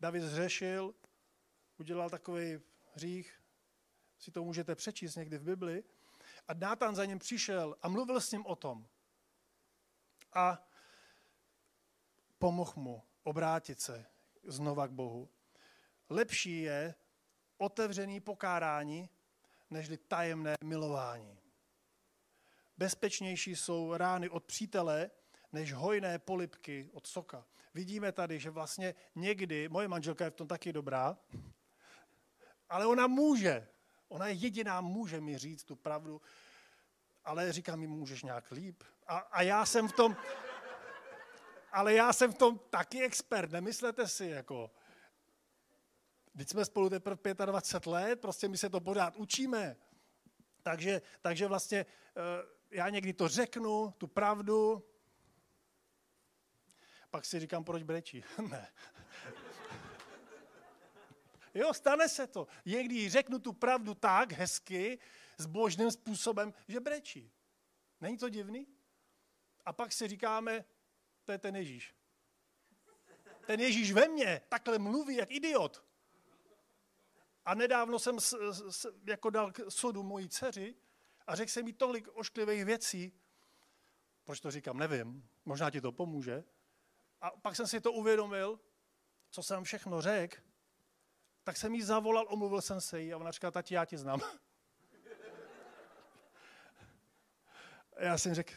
David 0.00 0.22
zřešil, 0.22 0.94
udělal 1.78 2.10
takový 2.10 2.60
hřích, 2.94 3.40
si 4.18 4.30
to 4.30 4.44
můžete 4.44 4.74
přečíst 4.74 5.16
někdy 5.16 5.38
v 5.38 5.42
Bibli, 5.42 5.84
a 6.48 6.54
Nátan 6.54 6.94
za 6.94 7.04
ním 7.04 7.18
přišel 7.18 7.76
a 7.82 7.88
mluvil 7.88 8.20
s 8.20 8.32
ním 8.32 8.46
o 8.46 8.56
tom. 8.56 8.88
A 10.32 10.68
pomohl 12.38 12.72
mu 12.76 13.02
obrátit 13.22 13.80
se 13.80 14.06
znova 14.44 14.86
k 14.86 14.90
Bohu. 14.90 15.28
Lepší 16.08 16.62
je 16.62 16.94
otevřený 17.58 18.20
pokárání, 18.20 19.10
nežli 19.70 19.96
tajemné 19.96 20.54
milování. 20.64 21.38
Bezpečnější 22.76 23.56
jsou 23.56 23.96
rány 23.96 24.28
od 24.28 24.44
přítele, 24.44 25.10
než 25.54 25.72
hojné 25.72 26.18
polipky 26.18 26.90
od 26.92 27.06
soka. 27.06 27.46
Vidíme 27.74 28.12
tady, 28.12 28.38
že 28.38 28.50
vlastně 28.50 28.94
někdy, 29.14 29.68
moje 29.68 29.88
manželka 29.88 30.24
je 30.24 30.30
v 30.30 30.34
tom 30.34 30.48
taky 30.48 30.72
dobrá, 30.72 31.18
ale 32.68 32.86
ona 32.86 33.06
může, 33.06 33.68
ona 34.08 34.26
je 34.26 34.34
jediná, 34.34 34.80
může 34.80 35.20
mi 35.20 35.38
říct 35.38 35.64
tu 35.64 35.76
pravdu, 35.76 36.20
ale 37.24 37.52
říká 37.52 37.76
mi, 37.76 37.86
můžeš 37.86 38.22
nějak 38.22 38.50
líp. 38.50 38.82
A, 39.06 39.18
a 39.18 39.42
já 39.42 39.66
jsem 39.66 39.88
v 39.88 39.92
tom, 39.92 40.16
ale 41.72 41.94
já 41.94 42.12
jsem 42.12 42.32
v 42.32 42.38
tom 42.38 42.58
taky 42.70 43.02
expert, 43.02 43.50
nemyslete 43.50 44.08
si, 44.08 44.26
jako, 44.26 44.70
Teď 46.36 46.48
jsme 46.48 46.64
spolu 46.64 46.90
teprve 46.90 47.34
25 47.34 47.90
let, 47.90 48.20
prostě 48.20 48.48
my 48.48 48.58
se 48.58 48.70
to 48.70 48.80
pořád 48.80 49.16
učíme. 49.16 49.76
Takže, 50.62 51.02
takže 51.20 51.46
vlastně 51.46 51.78
eh, 51.78 52.22
já 52.70 52.88
někdy 52.88 53.12
to 53.12 53.28
řeknu, 53.28 53.94
tu 53.98 54.06
pravdu, 54.06 54.82
pak 57.14 57.24
si 57.24 57.40
říkám, 57.40 57.64
proč 57.64 57.82
brečí. 57.82 58.24
ne. 58.50 58.72
Jo, 61.54 61.74
stane 61.74 62.08
se 62.08 62.26
to. 62.26 62.46
Někdy 62.64 63.10
řeknu 63.10 63.38
tu 63.38 63.52
pravdu 63.52 63.94
tak 63.94 64.32
hezky, 64.32 64.98
s 65.38 65.46
božným 65.46 65.90
způsobem, 65.90 66.54
že 66.68 66.80
brečí. 66.80 67.32
Není 68.00 68.18
to 68.18 68.28
divný? 68.28 68.66
A 69.64 69.72
pak 69.72 69.92
si 69.92 70.08
říkáme, 70.08 70.64
to 71.24 71.32
je 71.32 71.38
ten 71.38 71.56
Ježíš. 71.56 71.94
Ten 73.46 73.60
Ježíš 73.60 73.92
ve 73.92 74.08
mně 74.08 74.40
takhle 74.48 74.78
mluví 74.78 75.16
jak 75.16 75.30
idiot. 75.30 75.84
A 77.44 77.54
nedávno 77.54 77.98
jsem 77.98 78.20
s, 78.20 78.38
s, 78.70 78.86
jako 79.06 79.30
dal 79.30 79.52
k 79.52 79.70
sodu 79.70 80.02
mojí 80.02 80.28
dceři 80.28 80.74
a 81.26 81.34
řekl 81.34 81.50
jsem 81.50 81.66
jí 81.66 81.72
tolik 81.72 82.08
ošklivých 82.12 82.64
věcí. 82.64 83.12
Proč 84.24 84.40
to 84.40 84.50
říkám, 84.50 84.78
nevím. 84.78 85.28
Možná 85.44 85.70
ti 85.70 85.80
to 85.80 85.92
pomůže. 85.92 86.44
A 87.24 87.30
pak 87.30 87.56
jsem 87.56 87.66
si 87.66 87.80
to 87.80 87.92
uvědomil, 87.92 88.60
co 89.30 89.42
jsem 89.42 89.64
všechno 89.64 90.00
řekl. 90.00 90.36
Tak 91.44 91.56
jsem 91.56 91.74
jí 91.74 91.82
zavolal, 91.82 92.26
omluvil 92.28 92.60
jsem 92.60 92.80
se 92.80 93.00
jí 93.00 93.12
a 93.12 93.16
ona 93.16 93.30
říkala, 93.30 93.50
tati, 93.50 93.74
já 93.74 93.84
tě 93.84 93.98
znám. 93.98 94.20
já 97.98 98.18
jsem 98.18 98.34
řekl, 98.34 98.52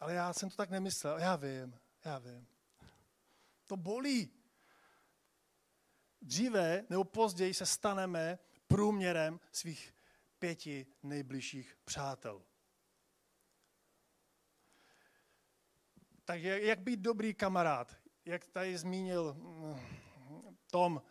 ale 0.00 0.14
já 0.14 0.32
jsem 0.32 0.50
to 0.50 0.56
tak 0.56 0.70
nemyslel. 0.70 1.18
Já 1.18 1.36
vím, 1.36 1.78
já 2.04 2.18
vím. 2.18 2.46
To 3.66 3.76
bolí. 3.76 4.32
Dříve 6.22 6.84
nebo 6.90 7.04
později 7.04 7.54
se 7.54 7.66
staneme 7.66 8.38
průměrem 8.66 9.40
svých 9.52 9.94
pěti 10.38 10.86
nejbližších 11.02 11.76
přátel. 11.84 12.42
Takže 16.24 16.60
jak 16.60 16.80
být 16.80 17.00
dobrý 17.00 17.34
kamarád? 17.34 18.03
Jak 18.24 18.46
tady 18.46 18.78
zmínil 18.78 19.34
mm, 19.38 19.76
Tom, 20.70 21.02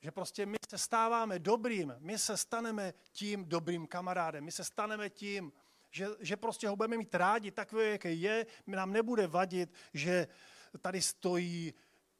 že 0.00 0.10
prostě 0.10 0.46
my 0.46 0.56
se 0.68 0.78
stáváme 0.78 1.38
dobrým, 1.38 1.94
my 1.98 2.18
se 2.18 2.36
staneme 2.36 2.94
tím 3.12 3.44
dobrým 3.44 3.86
kamarádem, 3.86 4.44
my 4.44 4.52
se 4.52 4.64
staneme 4.64 5.10
tím, 5.10 5.52
že, 5.90 6.06
že 6.20 6.36
prostě 6.36 6.68
ho 6.68 6.76
budeme 6.76 6.96
mít 6.96 7.14
rádi 7.14 7.50
takový, 7.50 7.90
jaký 7.90 8.22
je, 8.22 8.46
nám 8.66 8.92
nebude 8.92 9.26
vadit, 9.26 9.72
že 9.94 10.28
tady 10.80 11.02
stojí, 11.02 11.74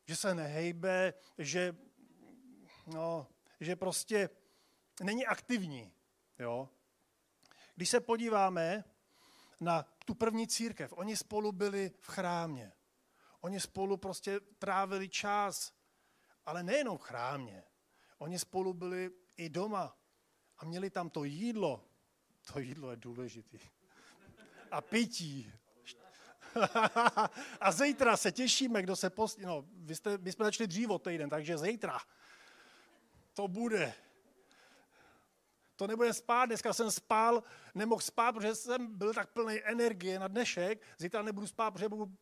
že 0.07 0.17
se 0.17 0.35
nehejbe, 0.35 1.15
že, 1.39 1.77
no, 2.87 3.27
že 3.61 3.77
prostě 3.77 4.31
není 5.03 5.27
aktivní. 5.27 5.93
Jo? 6.39 6.69
Když 7.75 7.89
se 7.89 8.01
podíváme 8.01 8.85
na 9.61 9.87
tu 10.05 10.15
první 10.15 10.47
církev, 10.47 10.93
oni 10.97 11.17
spolu 11.17 11.53
byli 11.53 11.93
v 12.01 12.09
chrámě. 12.09 12.73
Oni 13.45 13.61
spolu 13.61 13.97
prostě 13.97 14.41
trávili 14.41 15.09
čas, 15.09 15.73
ale 16.45 16.63
nejenom 16.63 16.99
v 16.99 17.03
chrámě. 17.03 17.65
Oni 18.19 18.39
spolu 18.39 18.75
byli 18.75 19.11
i 19.37 19.49
doma 19.49 19.97
a 20.59 20.65
měli 20.65 20.91
tam 20.91 21.11
to 21.11 21.25
jídlo. 21.25 21.85
To 22.53 22.59
jídlo 22.59 22.91
je 22.91 22.97
důležité. 22.97 23.59
A 24.71 24.81
pití. 24.81 25.53
a 27.61 27.73
zítra 27.73 28.17
se 28.17 28.33
těšíme, 28.33 28.83
kdo 28.83 28.97
se 28.97 29.11
post... 29.11 29.39
No, 29.39 29.65
vy 29.77 29.95
jste, 29.95 30.19
my 30.19 30.33
jsme 30.33 30.45
začali 30.45 30.69
dřívo 30.69 30.99
týden, 30.99 31.31
takže 31.31 31.59
zítra 31.59 31.99
to 33.35 33.49
bude. 33.49 33.95
To 35.77 35.87
nebude 35.87 36.15
spát, 36.15 36.47
dneska 36.47 36.73
jsem 36.73 36.91
spal, 36.91 37.43
nemohl 37.75 38.01
spát, 38.01 38.33
protože 38.33 38.55
jsem 38.55 38.99
byl 38.99 39.15
tak 39.15 39.31
plný 39.31 39.61
energie 39.65 40.19
na 40.19 40.29
dnešek, 40.29 40.83
zítra 40.99 41.23
nebudu 41.23 41.47
spát, 41.47 41.71
protože 41.71 41.89
budu 41.89 42.17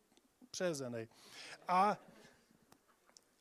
přezený. 0.53 1.07
A, 1.67 1.97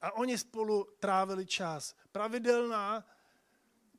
a 0.01 0.13
oni 0.13 0.39
spolu 0.39 0.89
trávili 0.99 1.47
čas. 1.47 1.95
Pravidelná, 2.13 3.05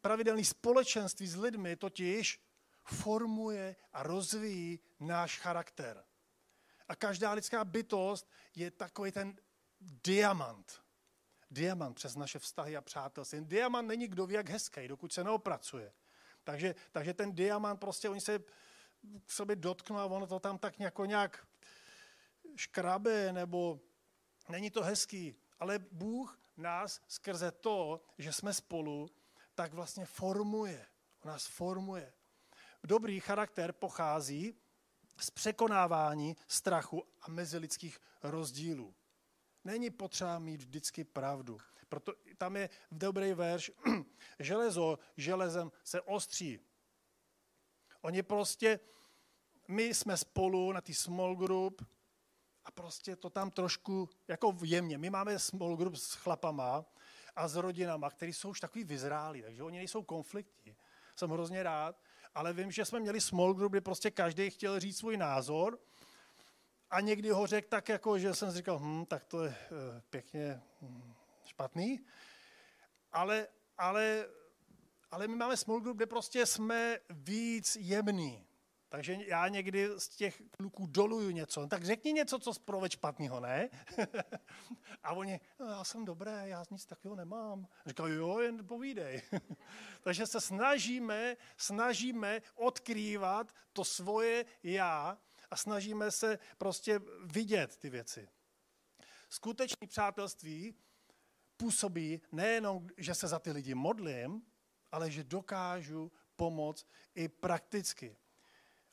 pravidelný 0.01 0.45
společenství 0.45 1.27
s 1.27 1.35
lidmi 1.35 1.75
totiž 1.75 2.41
formuje 2.83 3.75
a 3.93 4.03
rozvíjí 4.03 4.79
náš 4.99 5.39
charakter. 5.39 6.03
A 6.87 6.95
každá 6.95 7.31
lidská 7.31 7.65
bytost 7.65 8.29
je 8.55 8.71
takový 8.71 9.11
ten 9.11 9.37
diamant. 9.81 10.81
Diamant 11.51 11.95
přes 11.95 12.15
naše 12.15 12.39
vztahy 12.39 12.77
a 12.77 12.81
přátelství. 12.81 13.45
Diamant 13.45 13.87
není 13.87 14.07
kdo 14.07 14.25
ví 14.25 14.33
jak 14.33 14.49
hezký, 14.49 14.87
dokud 14.87 15.13
se 15.13 15.23
neopracuje. 15.23 15.93
Takže, 16.43 16.75
takže 16.91 17.13
ten 17.13 17.35
diamant 17.35 17.79
prostě, 17.79 18.09
oni 18.09 18.21
se 18.21 18.39
k 19.25 19.31
sobě 19.31 19.55
dotknou 19.55 19.97
a 19.97 20.05
ono 20.05 20.27
to 20.27 20.39
tam 20.39 20.57
tak 20.57 20.79
jako 20.79 21.05
nějak 21.05 21.47
škrabe, 22.55 23.33
nebo 23.33 23.79
není 24.49 24.69
to 24.69 24.83
hezký. 24.83 25.35
Ale 25.59 25.79
Bůh 25.91 26.39
nás 26.57 27.01
skrze 27.07 27.51
to, 27.51 28.01
že 28.17 28.33
jsme 28.33 28.53
spolu, 28.53 29.09
tak 29.55 29.73
vlastně 29.73 30.05
formuje. 30.05 30.87
On 31.23 31.31
nás 31.31 31.45
formuje. 31.45 32.13
Dobrý 32.83 33.19
charakter 33.19 33.71
pochází 33.71 34.55
z 35.19 35.29
překonávání 35.29 36.35
strachu 36.47 37.03
a 37.21 37.29
mezilidských 37.29 37.99
rozdílů. 38.23 38.95
Není 39.63 39.89
potřeba 39.89 40.39
mít 40.39 40.61
vždycky 40.61 41.03
pravdu. 41.03 41.57
Proto 41.89 42.13
tam 42.37 42.55
je 42.55 42.69
v 42.91 42.97
dobrý 42.97 43.33
verš, 43.33 43.71
železo 44.39 44.99
železem 45.17 45.71
se 45.83 46.01
ostří. 46.01 46.59
Oni 48.01 48.23
prostě, 48.23 48.79
my 49.67 49.83
jsme 49.83 50.17
spolu 50.17 50.71
na 50.71 50.81
té 50.81 50.93
small 50.93 51.35
group 51.35 51.85
a 52.65 52.71
prostě 52.71 53.15
to 53.15 53.29
tam 53.29 53.51
trošku 53.51 54.09
jako 54.27 54.57
jemně. 54.63 54.97
My 54.97 55.09
máme 55.09 55.39
small 55.39 55.75
group 55.75 55.95
s 55.95 56.13
chlapama 56.13 56.85
a 57.35 57.47
s 57.47 57.55
rodinama, 57.55 58.09
který 58.09 58.33
jsou 58.33 58.49
už 58.49 58.59
takový 58.59 58.83
vyzrálí, 58.83 59.41
takže 59.41 59.63
oni 59.63 59.77
nejsou 59.77 60.03
konfliktní. 60.03 60.75
Jsem 61.15 61.29
hrozně 61.29 61.63
rád, 61.63 61.95
ale 62.35 62.53
vím, 62.53 62.71
že 62.71 62.85
jsme 62.85 62.99
měli 62.99 63.21
small 63.21 63.53
group, 63.53 63.71
kdy 63.71 63.81
prostě 63.81 64.11
každý 64.11 64.49
chtěl 64.49 64.79
říct 64.79 64.97
svůj 64.97 65.17
názor 65.17 65.79
a 66.91 66.99
někdy 66.99 67.29
ho 67.29 67.47
řekl 67.47 67.67
tak, 67.69 67.89
jako, 67.89 68.19
že 68.19 68.33
jsem 68.33 68.51
si 68.51 68.57
říkal, 68.57 68.79
hm, 68.79 69.05
tak 69.05 69.25
to 69.25 69.43
je 69.43 69.49
uh, 69.49 70.01
pěkně 70.09 70.61
hm, 70.81 71.13
špatný. 71.45 72.05
Ale, 73.11 73.47
ale, 73.77 74.27
ale 75.11 75.27
my 75.27 75.35
máme 75.35 75.57
small 75.57 75.79
group, 75.79 75.97
kde 75.97 76.05
prostě 76.05 76.45
jsme 76.45 76.99
víc 77.09 77.77
jemní. 77.79 78.45
Takže 78.93 79.17
já 79.27 79.47
někdy 79.47 79.89
z 79.97 80.09
těch 80.09 80.41
kluků 80.51 80.87
doluju 80.87 81.29
něco. 81.29 81.67
Tak 81.67 81.85
řekni 81.85 82.13
něco, 82.13 82.39
co 82.39 82.53
zprove 82.53 82.89
špatného, 82.89 83.39
ne? 83.39 83.69
a 85.03 85.13
oni, 85.13 85.39
no, 85.59 85.65
já 85.65 85.83
jsem 85.83 86.05
dobré, 86.05 86.49
já 86.49 86.63
nic 86.71 86.85
takového 86.85 87.15
nemám. 87.15 87.67
Říkají, 87.85 88.13
jo, 88.13 88.39
jen 88.39 88.67
povídej. 88.67 89.21
Takže 90.01 90.27
se 90.27 90.41
snažíme, 90.41 91.37
snažíme 91.57 92.41
odkrývat 92.55 93.53
to 93.73 93.83
svoje 93.83 94.45
já 94.63 95.17
a 95.51 95.55
snažíme 95.55 96.11
se 96.11 96.39
prostě 96.57 96.99
vidět 97.25 97.77
ty 97.77 97.89
věci. 97.89 98.29
Skutečné 99.29 99.87
přátelství 99.87 100.75
působí 101.57 102.21
nejenom, 102.31 102.87
že 102.97 103.15
se 103.15 103.27
za 103.27 103.39
ty 103.39 103.51
lidi 103.51 103.75
modlím, 103.75 104.41
ale 104.91 105.11
že 105.11 105.23
dokážu 105.23 106.11
pomoct 106.35 106.87
i 107.15 107.27
prakticky. 107.27 108.17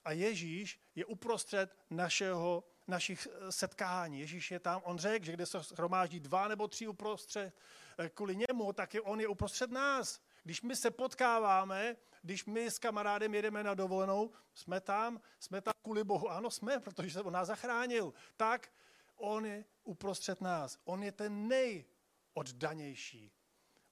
A 0.04 0.12
Ježíš 0.12 0.80
je 0.94 1.04
uprostřed 1.04 1.76
našeho, 1.90 2.64
našich 2.88 3.28
eh, 3.30 3.52
setkání. 3.52 4.20
Ježíš 4.20 4.50
je 4.50 4.60
tam, 4.60 4.80
on 4.84 4.98
řekl, 4.98 5.24
že 5.24 5.32
kde 5.32 5.46
se 5.46 5.58
hromáždí 5.76 6.20
dva 6.20 6.48
nebo 6.48 6.68
tři 6.68 6.88
uprostřed 6.88 7.54
eh, 7.98 8.08
kvůli 8.08 8.36
němu, 8.36 8.72
tak 8.72 8.94
je 8.94 9.00
on 9.00 9.20
je 9.20 9.28
uprostřed 9.28 9.70
nás. 9.70 10.20
Když 10.44 10.62
my 10.62 10.76
se 10.76 10.90
potkáváme, 10.90 11.96
když 12.22 12.44
my 12.44 12.66
s 12.66 12.78
kamarádem 12.78 13.34
jedeme 13.34 13.62
na 13.62 13.74
dovolenou, 13.74 14.30
jsme 14.54 14.80
tam, 14.80 15.20
jsme 15.40 15.60
tam 15.60 15.74
kvůli 15.82 16.04
Bohu. 16.04 16.30
Ano, 16.30 16.50
jsme, 16.50 16.80
protože 16.80 17.10
se 17.10 17.22
on 17.22 17.32
nás 17.32 17.48
zachránil. 17.48 18.12
Tak 18.36 18.72
on 19.16 19.46
je 19.46 19.64
uprostřed 19.84 20.40
nás. 20.40 20.78
On 20.84 21.02
je 21.02 21.12
ten 21.12 21.48
nejoddanější 21.48 23.32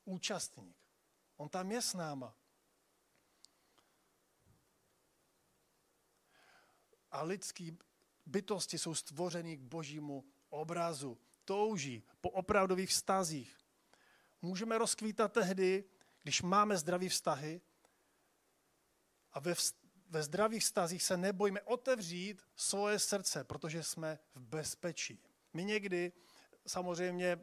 účastník. 0.04 0.76
On 1.36 1.48
tam 1.48 1.72
je 1.72 1.82
s 1.82 1.94
náma. 1.94 2.34
A 7.10 7.22
lidský 7.22 7.78
bytosti 8.26 8.78
jsou 8.78 8.94
stvořeny 8.94 9.56
k 9.56 9.60
božímu 9.60 10.24
obrazu. 10.48 11.18
Touží 11.44 12.04
po 12.20 12.30
opravdových 12.30 12.90
vztazích. 12.90 13.58
Můžeme 14.42 14.78
rozkvítat 14.78 15.32
tehdy, 15.32 15.84
když 16.22 16.42
máme 16.42 16.76
zdravý 16.76 17.08
vztahy 17.08 17.60
a 19.32 19.40
ve, 19.40 19.54
vz, 19.54 19.74
ve 20.10 20.22
zdravých 20.22 20.62
vztazích 20.62 21.02
se 21.02 21.16
nebojíme 21.16 21.62
otevřít 21.62 22.42
svoje 22.56 22.98
srdce, 22.98 23.44
protože 23.44 23.82
jsme 23.82 24.18
v 24.34 24.40
bezpečí. 24.40 25.22
My 25.52 25.64
někdy 25.64 26.12
samozřejmě 26.66 27.40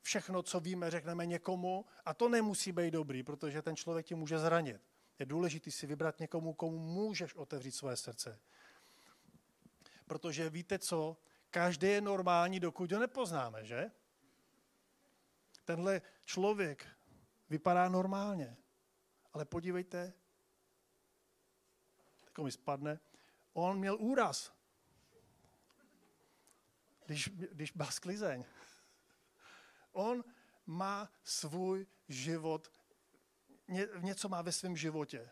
všechno, 0.00 0.42
co 0.42 0.60
víme, 0.60 0.90
řekneme 0.90 1.26
někomu 1.26 1.84
a 2.04 2.14
to 2.14 2.28
nemusí 2.28 2.72
být 2.72 2.90
dobrý, 2.90 3.22
protože 3.22 3.62
ten 3.62 3.76
člověk 3.76 4.06
ti 4.06 4.14
může 4.14 4.38
zranit. 4.38 4.80
Je 5.18 5.26
důležité 5.26 5.70
si 5.70 5.86
vybrat 5.86 6.20
někomu, 6.20 6.52
komu 6.52 6.78
můžeš 6.78 7.34
otevřít 7.34 7.72
svoje 7.72 7.96
srdce. 7.96 8.40
Protože 10.06 10.50
víte 10.50 10.78
co? 10.78 11.16
Každý 11.50 11.86
je 11.86 12.00
normální, 12.00 12.60
dokud 12.60 12.92
ho 12.92 13.00
nepoznáme, 13.00 13.64
že? 13.64 13.90
Tenhle 15.64 16.02
člověk 16.24 16.86
vypadá 17.50 17.88
normálně. 17.88 18.56
Ale 19.32 19.44
podívejte, 19.44 20.12
tak 22.20 22.38
mi 22.38 22.52
spadne, 22.52 23.00
on 23.52 23.78
měl 23.78 23.96
úraz. 24.00 24.52
když, 27.06 27.28
když 27.28 27.72
má 27.72 27.90
sklizeň. 27.90 28.44
On 29.92 30.24
má 30.66 31.10
svůj 31.24 31.86
život, 32.08 32.72
ně, 33.68 33.88
něco 34.00 34.28
má 34.28 34.42
ve 34.42 34.52
svém 34.52 34.76
životě. 34.76 35.30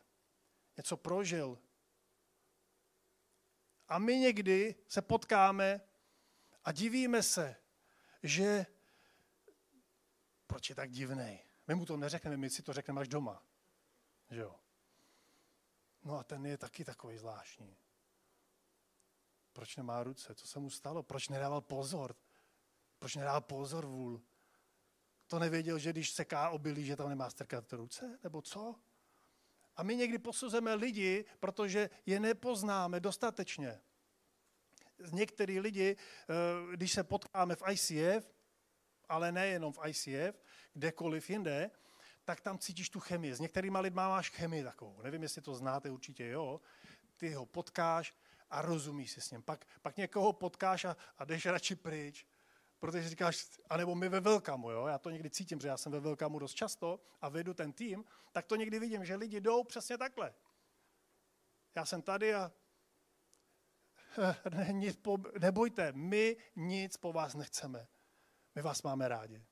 Něco 0.76 0.96
prožil. 0.96 1.58
A 3.88 3.98
my 3.98 4.16
někdy 4.16 4.74
se 4.88 5.02
potkáme 5.02 5.80
a 6.64 6.72
divíme 6.72 7.22
se, 7.22 7.56
že 8.22 8.66
proč 10.46 10.68
je 10.68 10.74
tak 10.74 10.90
divný. 10.90 11.40
My 11.66 11.74
mu 11.74 11.86
to 11.86 11.96
neřekneme, 11.96 12.36
my 12.36 12.50
si 12.50 12.62
to 12.62 12.72
řekneme 12.72 13.00
až 13.00 13.08
doma. 13.08 13.42
Že 14.30 14.40
jo? 14.40 14.60
No 16.02 16.18
a 16.18 16.24
ten 16.24 16.46
je 16.46 16.58
taky 16.58 16.84
takový 16.84 17.18
zvláštní. 17.18 17.76
Proč 19.52 19.76
nemá 19.76 20.02
ruce? 20.02 20.34
Co 20.34 20.46
se 20.46 20.58
mu 20.58 20.70
stalo? 20.70 21.02
Proč 21.02 21.28
nedával 21.28 21.60
pozor? 21.60 22.16
Proč 22.98 23.16
nedával 23.16 23.40
pozor 23.40 23.86
vůl? 23.86 24.22
To 25.26 25.38
nevěděl, 25.38 25.78
že 25.78 25.92
když 25.92 26.12
seká 26.12 26.50
obilí, 26.50 26.86
že 26.86 26.96
tam 26.96 27.08
nemá 27.08 27.30
strkat 27.30 27.72
ruce? 27.72 28.18
Nebo 28.22 28.42
co? 28.42 28.80
A 29.76 29.82
my 29.82 29.96
někdy 29.96 30.18
posuzujeme 30.18 30.74
lidi, 30.74 31.24
protože 31.40 31.90
je 32.06 32.20
nepoznáme 32.20 33.00
dostatečně. 33.00 33.80
Některý 35.12 35.60
lidi, 35.60 35.96
eh, 35.96 36.76
když 36.76 36.92
se 36.92 37.04
potkáme 37.04 37.56
v 37.56 37.62
ICF, 37.70 38.34
ale 39.08 39.32
nejenom 39.32 39.72
v 39.72 39.78
ICF, 39.88 40.42
kdekoliv 40.72 41.30
jinde, 41.30 41.70
tak 42.24 42.40
tam 42.40 42.58
cítíš 42.58 42.90
tu 42.90 43.00
chemii. 43.00 43.34
S 43.34 43.40
některýma 43.40 43.80
lidma 43.80 44.08
máš 44.08 44.30
chemii 44.30 44.64
takovou. 44.64 45.02
Nevím, 45.02 45.22
jestli 45.22 45.42
to 45.42 45.54
znáte, 45.54 45.90
určitě 45.90 46.26
jo. 46.26 46.60
Ty 47.16 47.32
ho 47.34 47.46
potkáš 47.46 48.14
a 48.50 48.62
rozumíš 48.62 49.10
si 49.10 49.20
s 49.20 49.30
ním. 49.30 49.42
Pak, 49.42 49.64
pak 49.82 49.96
někoho 49.96 50.32
potkáš 50.32 50.84
a, 50.84 50.96
a 51.18 51.24
jdeš 51.24 51.46
radši 51.46 51.74
pryč. 51.76 52.26
Protože 52.84 53.08
říkáš, 53.08 53.46
anebo 53.70 53.94
my 53.94 54.08
ve 54.08 54.20
Velkamu, 54.20 54.70
jo? 54.70 54.86
já 54.86 54.98
to 54.98 55.10
někdy 55.10 55.30
cítím, 55.30 55.60
že 55.60 55.68
já 55.68 55.76
jsem 55.76 55.92
ve 55.92 56.00
Velkamu 56.00 56.38
dost 56.38 56.54
často 56.54 57.00
a 57.20 57.28
vedu 57.28 57.54
ten 57.54 57.72
tým, 57.72 58.04
tak 58.32 58.46
to 58.46 58.56
někdy 58.56 58.78
vidím, 58.78 59.04
že 59.04 59.16
lidi 59.16 59.40
jdou 59.40 59.64
přesně 59.64 59.98
takhle. 59.98 60.34
Já 61.74 61.84
jsem 61.84 62.02
tady 62.02 62.34
a 62.34 62.52
ne, 64.50 64.68
nic 64.72 64.96
po, 64.96 65.18
nebojte, 65.40 65.92
my 65.92 66.36
nic 66.56 66.96
po 66.96 67.12
vás 67.12 67.34
nechceme. 67.34 67.86
My 68.54 68.62
vás 68.62 68.82
máme 68.82 69.08
rádi. 69.08 69.44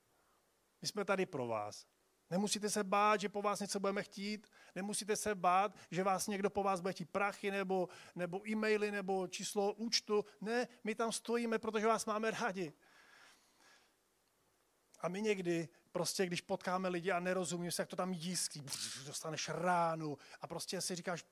My 0.82 0.88
jsme 0.88 1.04
tady 1.04 1.26
pro 1.26 1.46
vás. 1.46 1.86
Nemusíte 2.30 2.70
se 2.70 2.84
bát, 2.84 3.20
že 3.20 3.28
po 3.28 3.42
vás 3.42 3.60
něco 3.60 3.80
budeme 3.80 4.02
chtít. 4.02 4.46
Nemusíte 4.74 5.16
se 5.16 5.34
bát, 5.34 5.76
že 5.90 6.04
vás 6.04 6.26
někdo 6.26 6.50
po 6.50 6.62
vás 6.62 6.80
bude 6.80 6.92
chtít 6.92 7.10
prachy 7.10 7.50
nebo, 7.50 7.88
nebo 8.14 8.48
e-maily 8.48 8.90
nebo 8.90 9.26
číslo 9.26 9.72
účtu. 9.72 10.24
Ne, 10.40 10.68
my 10.84 10.94
tam 10.94 11.12
stojíme, 11.12 11.58
protože 11.58 11.86
vás 11.86 12.06
máme 12.06 12.30
rádi. 12.30 12.72
A 15.02 15.08
my 15.08 15.22
někdy, 15.22 15.68
prostě 15.92 16.26
když 16.26 16.40
potkáme 16.40 16.88
lidi 16.88 17.10
a 17.10 17.20
nerozumíme 17.20 17.72
se, 17.72 17.82
jak 17.82 17.88
to 17.88 17.96
tam 17.96 18.12
jíský, 18.12 18.62
dostaneš 19.06 19.48
ránu 19.48 20.18
a 20.40 20.46
prostě 20.46 20.80
si 20.80 20.96
říkáš, 20.96 21.24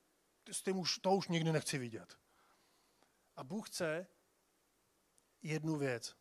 s 0.53 0.63
tím 0.63 0.79
už, 0.79 0.99
to 0.99 1.17
už 1.17 1.29
nikdy 1.29 1.53
nechci 1.53 1.79
vidět. 1.79 2.19
A 3.37 3.45
Bůh 3.45 3.69
chce 3.69 4.07
jednu 5.43 5.77
věc. 5.77 6.17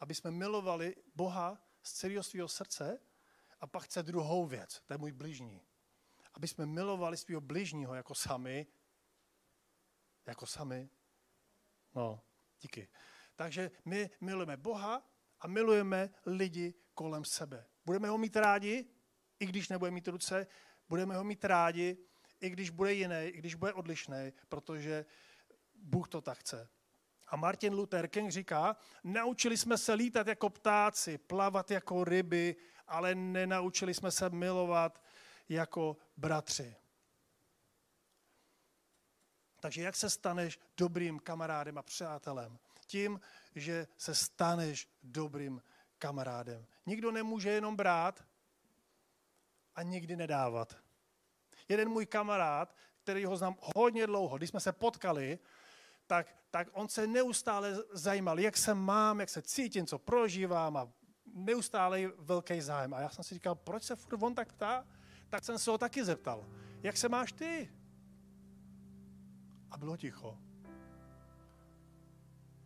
Aby 0.00 0.14
jsme 0.14 0.30
milovali 0.30 0.96
Boha 1.14 1.62
z 1.82 1.92
celého 1.92 2.22
svého 2.22 2.48
srdce 2.48 3.00
a 3.60 3.66
pak 3.66 3.82
chce 3.82 4.02
druhou 4.02 4.46
věc, 4.46 4.80
to 4.86 4.94
je 4.94 4.98
můj 4.98 5.12
bližní. 5.12 5.62
Aby 6.34 6.48
jsme 6.48 6.66
milovali 6.66 7.16
svého 7.16 7.40
bližního 7.40 7.94
jako 7.94 8.14
sami, 8.14 8.66
jako 10.26 10.46
sami. 10.46 10.90
No, 11.94 12.20
díky. 12.60 12.88
Takže 13.34 13.70
my 13.84 14.10
milujeme 14.20 14.56
Boha 14.56 15.02
a 15.40 15.46
milujeme 15.46 16.10
lidi 16.26 16.74
kolem 16.94 17.24
sebe. 17.24 17.66
Budeme 17.84 18.08
ho 18.08 18.18
mít 18.18 18.36
rádi, 18.36 18.86
i 19.40 19.46
když 19.46 19.68
nebude 19.68 19.90
mít 19.90 20.08
ruce, 20.08 20.46
budeme 20.88 21.16
ho 21.16 21.24
mít 21.24 21.44
rádi, 21.44 21.98
i 22.40 22.50
když 22.50 22.70
bude 22.70 22.92
jiný, 22.92 23.24
i 23.24 23.38
když 23.38 23.54
bude 23.54 23.72
odlišný, 23.72 24.32
protože 24.48 25.04
Bůh 25.74 26.08
to 26.08 26.20
tak 26.20 26.38
chce. 26.38 26.68
A 27.26 27.36
Martin 27.36 27.74
Luther 27.74 28.08
King 28.08 28.30
říká, 28.30 28.76
naučili 29.04 29.56
jsme 29.56 29.78
se 29.78 29.92
lítat 29.92 30.26
jako 30.26 30.50
ptáci, 30.50 31.18
plavat 31.18 31.70
jako 31.70 32.04
ryby, 32.04 32.56
ale 32.86 33.14
nenaučili 33.14 33.94
jsme 33.94 34.10
se 34.10 34.30
milovat 34.30 35.02
jako 35.48 35.96
bratři. 36.16 36.76
Takže 39.60 39.82
jak 39.82 39.96
se 39.96 40.10
staneš 40.10 40.58
dobrým 40.76 41.18
kamarádem 41.18 41.78
a 41.78 41.82
přátelem? 41.82 42.58
Tím, 42.88 43.20
že 43.54 43.86
se 43.96 44.14
staneš 44.14 44.88
dobrým 45.02 45.62
kamarádem. 45.98 46.66
Nikdo 46.86 47.12
nemůže 47.12 47.50
jenom 47.50 47.76
brát 47.76 48.24
a 49.74 49.82
nikdy 49.82 50.16
nedávat. 50.16 50.76
Jeden 51.68 51.88
můj 51.88 52.06
kamarád, 52.06 52.74
který 53.02 53.24
ho 53.24 53.36
znám 53.36 53.56
hodně 53.76 54.06
dlouho, 54.06 54.36
když 54.36 54.50
jsme 54.50 54.60
se 54.60 54.72
potkali, 54.72 55.38
tak, 56.06 56.36
tak 56.50 56.68
on 56.72 56.88
se 56.88 57.06
neustále 57.06 57.76
zajímal, 57.92 58.40
jak 58.40 58.56
se 58.56 58.74
mám, 58.74 59.20
jak 59.20 59.28
se 59.28 59.42
cítím, 59.42 59.86
co 59.86 59.98
prožívám 59.98 60.76
a 60.76 60.92
neustále 61.34 62.12
velký 62.18 62.60
zájem. 62.60 62.94
A 62.94 63.00
já 63.00 63.10
jsem 63.10 63.24
si 63.24 63.34
říkal, 63.34 63.54
proč 63.54 63.82
se 63.82 63.96
furt 63.96 64.22
on 64.22 64.34
tak 64.34 64.52
ptá? 64.52 64.86
Tak 65.28 65.44
jsem 65.44 65.58
se 65.58 65.70
ho 65.70 65.78
taky 65.78 66.04
zeptal, 66.04 66.46
jak 66.82 66.96
se 66.96 67.08
máš 67.08 67.32
ty? 67.32 67.72
A 69.70 69.76
bylo 69.76 69.96
ticho. 69.96 70.47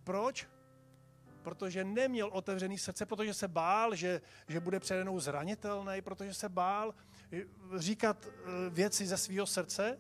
Proč? 0.05 0.49
Protože 1.43 1.85
neměl 1.85 2.29
otevřený 2.33 2.79
srdce, 2.79 3.07
protože 3.07 3.35
se 3.35 3.49
bál, 3.49 3.95
že, 3.95 4.21
že 4.49 4.61
bude 4.61 4.81
přede 4.81 5.05
mnou 5.05 5.21
zranitelný, 5.21 6.03
protože 6.03 6.35
se 6.35 6.49
bál 6.49 6.95
eh, 7.33 7.45
říkat 7.77 8.27
eh, 8.27 8.71
věci 8.71 9.07
ze 9.07 9.17
svého 9.17 9.47
srdce. 9.47 9.99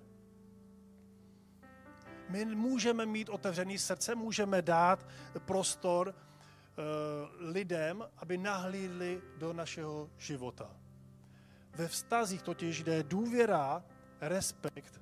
My 2.28 2.44
můžeme 2.44 3.06
mít 3.06 3.28
otevřený 3.28 3.78
srdce, 3.78 4.14
můžeme 4.14 4.62
dát 4.62 5.06
prostor 5.38 6.08
uh, 6.08 6.14
lidem, 7.50 8.04
aby 8.16 8.38
nahlídli 8.38 9.22
do 9.36 9.52
našeho 9.52 10.10
života. 10.16 10.70
Ve 11.74 11.88
vztazích 11.88 12.42
totiž, 12.42 12.82
kde 12.82 13.02
důvěra, 13.02 13.84
respekt 14.20 15.00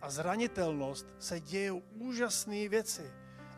a 0.00 0.10
zranitelnost 0.10 1.06
se 1.18 1.40
dějí 1.40 1.70
úžasné 1.94 2.68
věci 2.68 3.10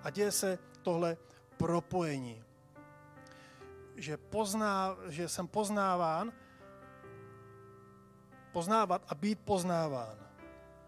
a 0.03 0.11
děje 0.11 0.33
se 0.33 0.59
tohle 0.83 1.17
propojení. 1.57 2.45
Že, 3.97 4.17
pozná, 4.17 4.97
že 5.09 5.29
jsem 5.29 5.49
poznáván, 5.49 6.33
poznávat 8.53 9.03
a 9.09 9.15
být 9.15 9.41
poznáván. 9.41 10.19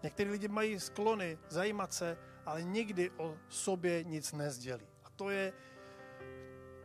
Někteří 0.03 0.29
lidi 0.29 0.47
mají 0.47 0.79
sklony 0.79 1.37
zajímat 1.49 1.93
se, 1.93 2.17
ale 2.45 2.63
nikdy 2.63 3.11
o 3.17 3.37
sobě 3.49 4.03
nic 4.03 4.33
nezdělí. 4.33 4.87
A 5.03 5.09
to 5.09 5.29
je, 5.29 5.53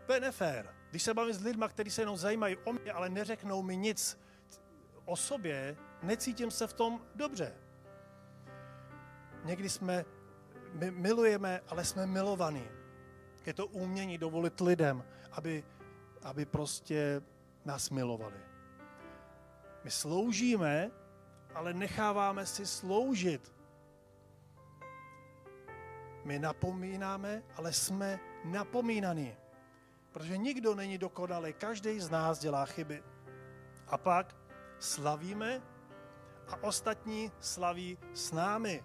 to 0.07 0.13
je 0.13 0.21
nefér. 0.21 0.75
Když 0.91 1.03
se 1.03 1.15
bavím 1.15 1.35
s 1.35 1.45
lidmi, 1.45 1.65
kteří 1.69 1.91
se 1.91 2.03
jenom 2.03 2.17
zajímají 2.17 2.57
o 2.57 2.73
mě, 2.73 2.93
ale 2.93 3.09
neřeknou 3.09 3.63
mi 3.63 3.77
nic 3.77 4.21
o 5.05 5.17
sobě, 5.17 5.77
necítím 6.03 6.51
se 6.51 6.67
v 6.67 6.73
tom 6.73 7.07
dobře. 7.15 7.55
Někdy 9.45 9.69
jsme, 9.69 10.05
my 10.73 10.91
milujeme, 10.91 11.61
ale 11.69 11.85
jsme 11.85 12.07
milovaní. 12.07 12.80
Je 13.47 13.55
to 13.55 13.67
umění 13.67 14.19
dovolit 14.19 14.61
lidem, 14.61 15.05
aby, 15.33 15.65
aby 16.23 16.45
prostě 16.45 17.23
nás 17.65 17.91
milovali. 17.91 18.37
My 19.85 19.91
sloužíme, 19.91 20.91
ale 21.55 21.75
necháváme 21.75 22.47
si 22.47 22.67
sloužit. 22.67 23.53
My 26.25 26.39
napomínáme, 26.39 27.43
ale 27.57 27.73
jsme 27.73 28.21
napomínaní. 28.45 29.37
Protože 30.13 30.37
nikdo 30.37 30.75
není 30.75 30.99
dokonalý, 30.99 31.53
každý 31.53 32.01
z 32.01 32.11
nás 32.11 32.39
dělá 32.39 32.67
chyby. 32.67 33.03
A 33.89 33.99
pak 33.99 34.37
slavíme 34.79 35.63
a 36.49 36.63
ostatní 36.63 37.33
slaví 37.41 37.99
s 38.15 38.33
námi. 38.33 38.85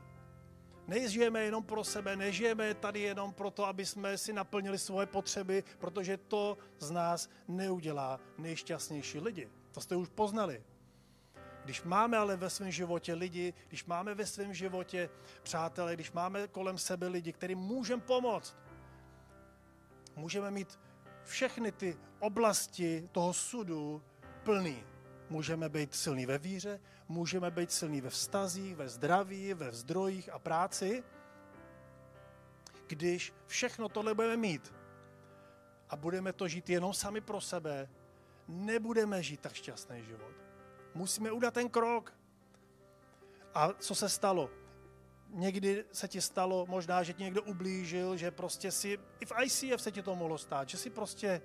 Nežijeme 0.87 1.41
jenom 1.41 1.63
pro 1.63 1.83
sebe, 1.83 2.15
nežijeme 2.15 2.73
tady 2.73 2.99
jenom 2.99 3.33
proto, 3.33 3.65
aby 3.65 3.85
jsme 3.85 4.17
si 4.17 4.33
naplnili 4.33 4.77
svoje 4.79 5.07
potřeby, 5.07 5.63
protože 5.79 6.17
to 6.17 6.57
z 6.79 6.91
nás 6.91 7.29
neudělá 7.47 8.19
nejšťastnější 8.37 9.19
lidi. 9.19 9.49
To 9.71 9.81
jste 9.81 9.95
už 9.95 10.09
poznali. 10.09 10.63
Když 11.63 11.83
máme 11.83 12.17
ale 12.17 12.37
ve 12.37 12.49
svém 12.49 12.71
životě 12.71 13.13
lidi, 13.13 13.53
když 13.67 13.85
máme 13.85 14.15
ve 14.15 14.25
svém 14.25 14.53
životě 14.53 15.09
přátelé, 15.43 15.93
když 15.93 16.11
máme 16.11 16.47
kolem 16.47 16.77
sebe 16.77 17.07
lidi, 17.07 17.33
kterým 17.33 17.57
můžeme 17.59 18.01
pomoct, 18.01 18.55
můžeme 20.15 20.51
mít 20.51 20.79
všechny 21.23 21.71
ty 21.71 21.97
oblasti 22.19 23.09
toho 23.11 23.33
sudu 23.33 24.03
plný. 24.43 24.83
Můžeme 25.29 25.69
být 25.69 25.95
silní 25.95 26.25
ve 26.25 26.37
víře, 26.37 26.79
můžeme 27.07 27.51
být 27.51 27.71
silní 27.71 28.01
ve 28.01 28.09
vztazích, 28.09 28.75
ve 28.75 28.89
zdraví, 28.89 29.53
ve 29.53 29.71
zdrojích 29.71 30.29
a 30.29 30.39
práci. 30.39 31.03
Když 32.87 33.33
všechno 33.47 33.89
tohle 33.89 34.13
budeme 34.13 34.37
mít, 34.37 34.73
a 35.89 35.95
budeme 35.95 36.33
to 36.33 36.47
žít 36.47 36.69
jenom 36.69 36.93
sami 36.93 37.21
pro 37.21 37.41
sebe, 37.41 37.89
nebudeme 38.47 39.23
žít 39.23 39.39
tak 39.39 39.53
šťastný 39.53 40.03
život. 40.03 40.31
Musíme 40.93 41.31
udat 41.31 41.53
ten 41.53 41.69
krok. 41.69 42.13
A 43.53 43.73
co 43.73 43.95
se 43.95 44.09
stalo? 44.09 44.49
Někdy 45.29 45.85
se 45.91 46.07
ti 46.07 46.21
stalo 46.21 46.65
možná, 46.65 47.03
že 47.03 47.13
ti 47.13 47.23
někdo 47.23 47.43
ublížil, 47.43 48.17
že 48.17 48.31
prostě 48.31 48.71
si, 48.71 48.99
i 49.19 49.25
v 49.25 49.31
ICF 49.43 49.81
se 49.81 49.91
ti 49.91 50.01
to 50.01 50.15
mohlo 50.15 50.37
stát, 50.37 50.69
že 50.69 50.77
si 50.77 50.89
prostě 50.89 51.41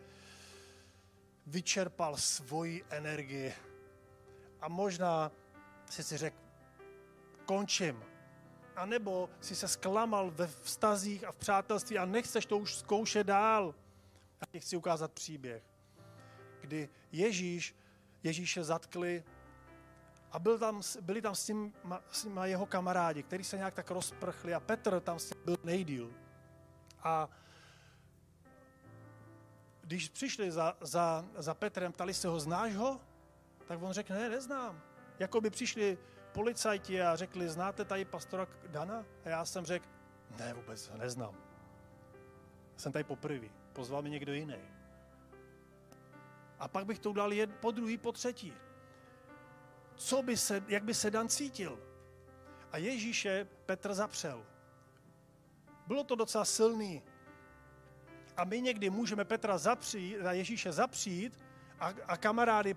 vyčerpal 1.46 2.16
svoji 2.16 2.84
energii. 2.90 3.54
A 4.62 4.68
možná 4.68 5.32
si 5.90 6.02
si 6.02 6.16
řekl, 6.16 6.36
končím. 7.44 8.04
A 8.76 8.86
nebo 8.86 9.30
si 9.40 9.56
se 9.56 9.68
zklamal 9.68 10.30
ve 10.30 10.46
vztazích 10.46 11.24
a 11.24 11.32
v 11.32 11.36
přátelství 11.36 11.98
a 11.98 12.04
nechceš 12.04 12.46
to 12.46 12.58
už 12.58 12.74
zkoušet 12.74 13.26
dál. 13.26 13.74
A 14.40 14.46
ti 14.46 14.60
chci 14.60 14.76
ukázat 14.76 15.12
příběh, 15.12 15.62
kdy 16.60 16.88
Ježíš, 17.12 17.76
Ježíše 18.22 18.64
zatkli 18.64 19.24
a 20.32 20.38
byl 20.38 20.58
tam, 20.58 20.80
byli 21.00 21.22
tam 21.22 21.34
s, 21.34 21.46
tím, 21.46 21.74
s 22.10 22.24
ním 22.24 22.38
jeho 22.42 22.66
kamarádi, 22.66 23.22
kteří 23.22 23.44
se 23.44 23.56
nějak 23.56 23.74
tak 23.74 23.90
rozprchli 23.90 24.54
a 24.54 24.60
Petr 24.60 25.00
tam 25.00 25.18
s 25.18 25.34
ním 25.34 25.44
byl 25.44 25.56
nejdíl. 25.64 26.12
A 27.02 27.28
když 29.80 30.08
přišli 30.08 30.50
za, 30.50 30.76
za, 30.80 31.24
za 31.36 31.54
Petrem, 31.54 31.92
ptali 31.92 32.14
se 32.14 32.28
ho, 32.28 32.40
znáš 32.40 32.74
ho? 32.74 33.00
Tak 33.70 33.82
on 33.82 33.92
řekl, 33.92 34.12
ne, 34.12 34.28
neznám. 34.28 34.82
Jako 35.18 35.40
by 35.40 35.50
přišli 35.50 35.98
policajti 36.32 37.02
a 37.02 37.16
řekli, 37.16 37.48
znáte 37.48 37.84
tady 37.84 38.04
pastora 38.04 38.46
Dana? 38.66 39.04
A 39.24 39.28
já 39.28 39.44
jsem 39.44 39.64
řekl, 39.64 39.86
ne, 40.38 40.54
vůbec 40.54 40.90
neznám. 40.96 41.34
Jsem 42.76 42.92
tady 42.92 43.04
poprvé, 43.04 43.46
pozval 43.72 44.02
mi 44.02 44.10
někdo 44.10 44.32
jiný. 44.32 44.58
A 46.58 46.68
pak 46.68 46.86
bych 46.86 46.98
to 46.98 47.10
udělal 47.10 47.32
jed, 47.32 47.56
po 47.56 47.70
druhý, 47.70 47.98
po 47.98 48.12
třetí. 48.12 48.54
Co 49.94 50.22
by 50.22 50.36
se, 50.36 50.64
jak 50.68 50.84
by 50.84 50.94
se 50.94 51.10
Dan 51.10 51.28
cítil? 51.28 51.78
A 52.72 52.78
Ježíše 52.78 53.46
Petr 53.66 53.94
zapřel. 53.94 54.46
Bylo 55.86 56.04
to 56.04 56.14
docela 56.14 56.44
silný. 56.44 57.02
A 58.36 58.44
my 58.44 58.60
někdy 58.60 58.90
můžeme 58.90 59.24
Petra 59.24 59.58
zapřít, 59.58 60.26
a 60.26 60.32
Ježíše 60.32 60.72
zapřít 60.72 61.38
a, 61.80 61.94
a 62.06 62.16
kamarády, 62.16 62.76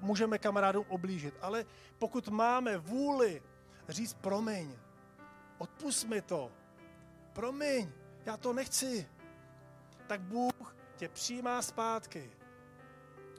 můžeme 0.00 0.38
kamarádům 0.38 0.84
oblížit. 0.88 1.34
Ale 1.40 1.64
pokud 1.98 2.28
máme 2.28 2.78
vůli 2.78 3.42
říct 3.88 4.14
promiň, 4.14 4.76
odpust 5.58 6.04
mi 6.04 6.22
to, 6.22 6.52
promiň, 7.32 7.92
já 8.26 8.36
to 8.36 8.52
nechci, 8.52 9.08
tak 10.06 10.20
Bůh 10.20 10.76
tě 10.96 11.08
přijímá 11.08 11.62
zpátky. 11.62 12.30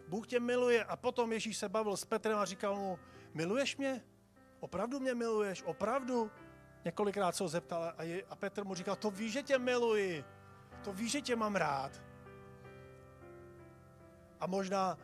Bůh 0.07 0.27
tě 0.27 0.39
miluje 0.39 0.83
a 0.83 0.95
potom 0.95 1.33
Ježíš 1.33 1.57
se 1.57 1.69
bavil 1.69 1.97
s 1.97 2.05
Petrem 2.05 2.37
a 2.37 2.45
říkal 2.45 2.75
mu, 2.75 2.99
miluješ 3.33 3.77
mě? 3.77 4.03
Opravdu 4.59 4.99
mě 4.99 5.15
miluješ? 5.15 5.63
Opravdu? 5.63 6.31
Několikrát 6.85 7.35
se 7.35 7.43
ho 7.43 7.47
zeptal 7.47 7.93
a, 7.97 8.03
je, 8.03 8.23
a 8.29 8.35
Petr 8.35 8.63
mu 8.63 8.75
říkal, 8.75 8.95
to 8.95 9.11
víš, 9.11 9.33
že 9.33 9.43
tě 9.43 9.59
miluji, 9.59 10.25
to 10.83 10.93
víš, 10.93 11.11
že 11.11 11.21
tě 11.21 11.35
mám 11.35 11.55
rád. 11.55 12.01
A 14.39 14.47
možná 14.47 14.97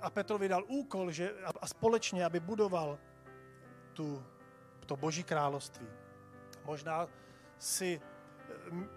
a 0.00 0.10
Petrovi 0.10 0.48
dal 0.48 0.64
úkol, 0.66 1.10
že 1.10 1.34
a 1.60 1.66
společně, 1.66 2.24
aby 2.24 2.40
budoval 2.40 2.98
tu, 3.92 4.24
to 4.86 4.96
boží 4.96 5.24
království. 5.24 5.86
Možná 6.64 7.08
si, 7.58 8.00
eh, 8.00 8.88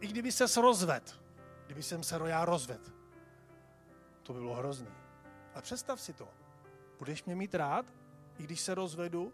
i 0.00 0.06
kdyby 0.06 0.32
se 0.32 0.60
rozved, 0.60 1.20
kdyby 1.66 1.82
jsem 1.82 2.02
se 2.02 2.20
já 2.24 2.44
rozved, 2.44 2.92
to 4.22 4.32
by 4.32 4.40
bylo 4.40 4.54
hrozný. 4.54 4.94
A 5.54 5.60
představ 5.60 6.00
si 6.00 6.12
to. 6.12 6.28
Budeš 6.98 7.24
mě 7.24 7.36
mít 7.36 7.54
rád, 7.54 7.86
i 8.38 8.42
když 8.42 8.60
se 8.60 8.74
rozvedu? 8.74 9.32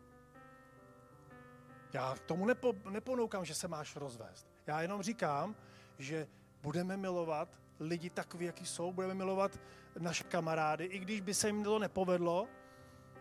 Já 1.92 2.14
k 2.14 2.20
tomu 2.20 2.46
nepo, 2.46 2.74
neponoukám, 2.90 3.44
že 3.44 3.54
se 3.54 3.68
máš 3.68 3.96
rozvést. 3.96 4.46
Já 4.66 4.82
jenom 4.82 5.02
říkám, 5.02 5.56
že 5.98 6.28
budeme 6.62 6.96
milovat 6.96 7.48
lidi 7.80 8.10
takový, 8.10 8.46
jaký 8.46 8.66
jsou, 8.66 8.92
budeme 8.92 9.14
milovat 9.14 9.60
naše 9.98 10.24
kamarády, 10.24 10.84
i 10.84 10.98
když 10.98 11.20
by 11.20 11.34
se 11.34 11.46
jim 11.48 11.64
to 11.64 11.78
nepovedlo, 11.78 12.48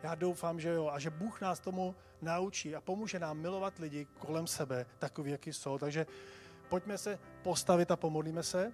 já 0.03 0.15
doufám, 0.15 0.59
že 0.59 0.69
jo, 0.69 0.87
a 0.87 0.99
že 0.99 1.09
Bůh 1.09 1.41
nás 1.41 1.59
tomu 1.59 1.95
naučí 2.21 2.75
a 2.75 2.81
pomůže 2.81 3.19
nám 3.19 3.37
milovat 3.37 3.79
lidi 3.79 4.07
kolem 4.19 4.47
sebe 4.47 4.85
takový, 4.99 5.31
jaký 5.31 5.53
jsou. 5.53 5.77
Takže 5.77 6.05
pojďme 6.69 6.97
se 6.97 7.19
postavit 7.43 7.91
a 7.91 7.95
pomodlíme 7.95 8.43
se. 8.43 8.73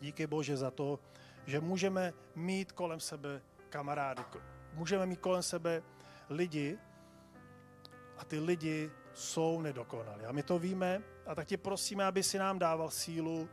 Díky 0.00 0.26
Bože 0.26 0.56
za 0.56 0.70
to, 0.70 0.98
že 1.46 1.60
můžeme 1.60 2.12
mít 2.34 2.72
kolem 2.72 3.00
sebe 3.00 3.42
kamarády, 3.68 4.22
můžeme 4.72 5.06
mít 5.06 5.20
kolem 5.20 5.42
sebe 5.42 5.82
lidi 6.28 6.78
a 8.18 8.24
ty 8.24 8.38
lidi 8.38 8.90
jsou 9.14 9.60
nedokonalí. 9.60 10.24
A 10.24 10.32
my 10.32 10.42
to 10.42 10.58
víme 10.58 11.02
a 11.26 11.34
tak 11.34 11.48
tě 11.48 11.56
prosíme, 11.56 12.04
aby 12.04 12.22
si 12.22 12.38
nám 12.38 12.58
dával 12.58 12.90
sílu 12.90 13.48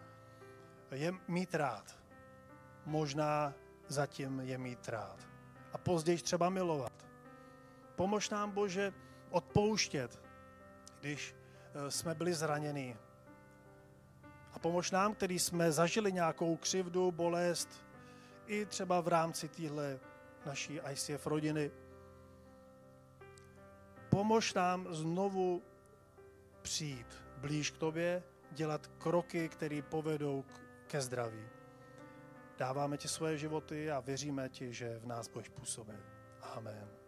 je 0.92 1.14
mít 1.28 1.56
rád. 1.56 2.00
Možná 2.86 3.54
zatím 3.88 4.40
je 4.40 4.58
mít 4.58 4.90
rád. 4.90 5.28
A 5.74 5.78
později 5.78 6.18
třeba 6.18 6.50
milovat. 6.50 7.06
Pomož 7.96 8.30
nám, 8.30 8.52
Bože, 8.52 8.94
odpouštět, 9.30 10.22
když 11.00 11.36
eh, 11.74 11.92
jsme 11.92 12.16
byli 12.16 12.34
zraněni, 12.34 12.98
a 14.54 14.60
pomož 14.60 14.92
nám, 14.92 15.14
který 15.14 15.40
jsme 15.40 15.72
zažili 15.72 16.12
nějakou 16.12 16.58
křivdu, 16.58 17.12
bolest, 17.12 17.70
i 18.48 18.66
třeba 18.66 19.02
v 19.02 19.08
rámci 19.08 19.48
téhle 19.48 20.00
naší 20.46 20.80
ICF 20.92 21.28
rodiny. 21.28 21.72
Pomož 24.10 24.54
nám 24.54 24.88
znovu 24.94 25.62
přijít 26.62 27.08
blíž 27.38 27.72
k 27.72 27.78
tobě, 27.78 28.24
dělat 28.52 28.88
kroky, 28.88 29.50
které 29.50 29.82
povedou 29.82 30.46
ke 30.88 31.02
zdraví. 31.02 31.48
Dáváme 32.58 32.98
ti 32.98 33.08
svoje 33.08 33.38
životy 33.38 33.92
a 33.92 34.00
věříme 34.00 34.50
ti, 34.50 34.74
že 34.74 35.00
v 35.00 35.06
nás 35.06 35.28
budeš 35.28 35.50
působit. 35.50 36.00
Amen. 36.42 36.99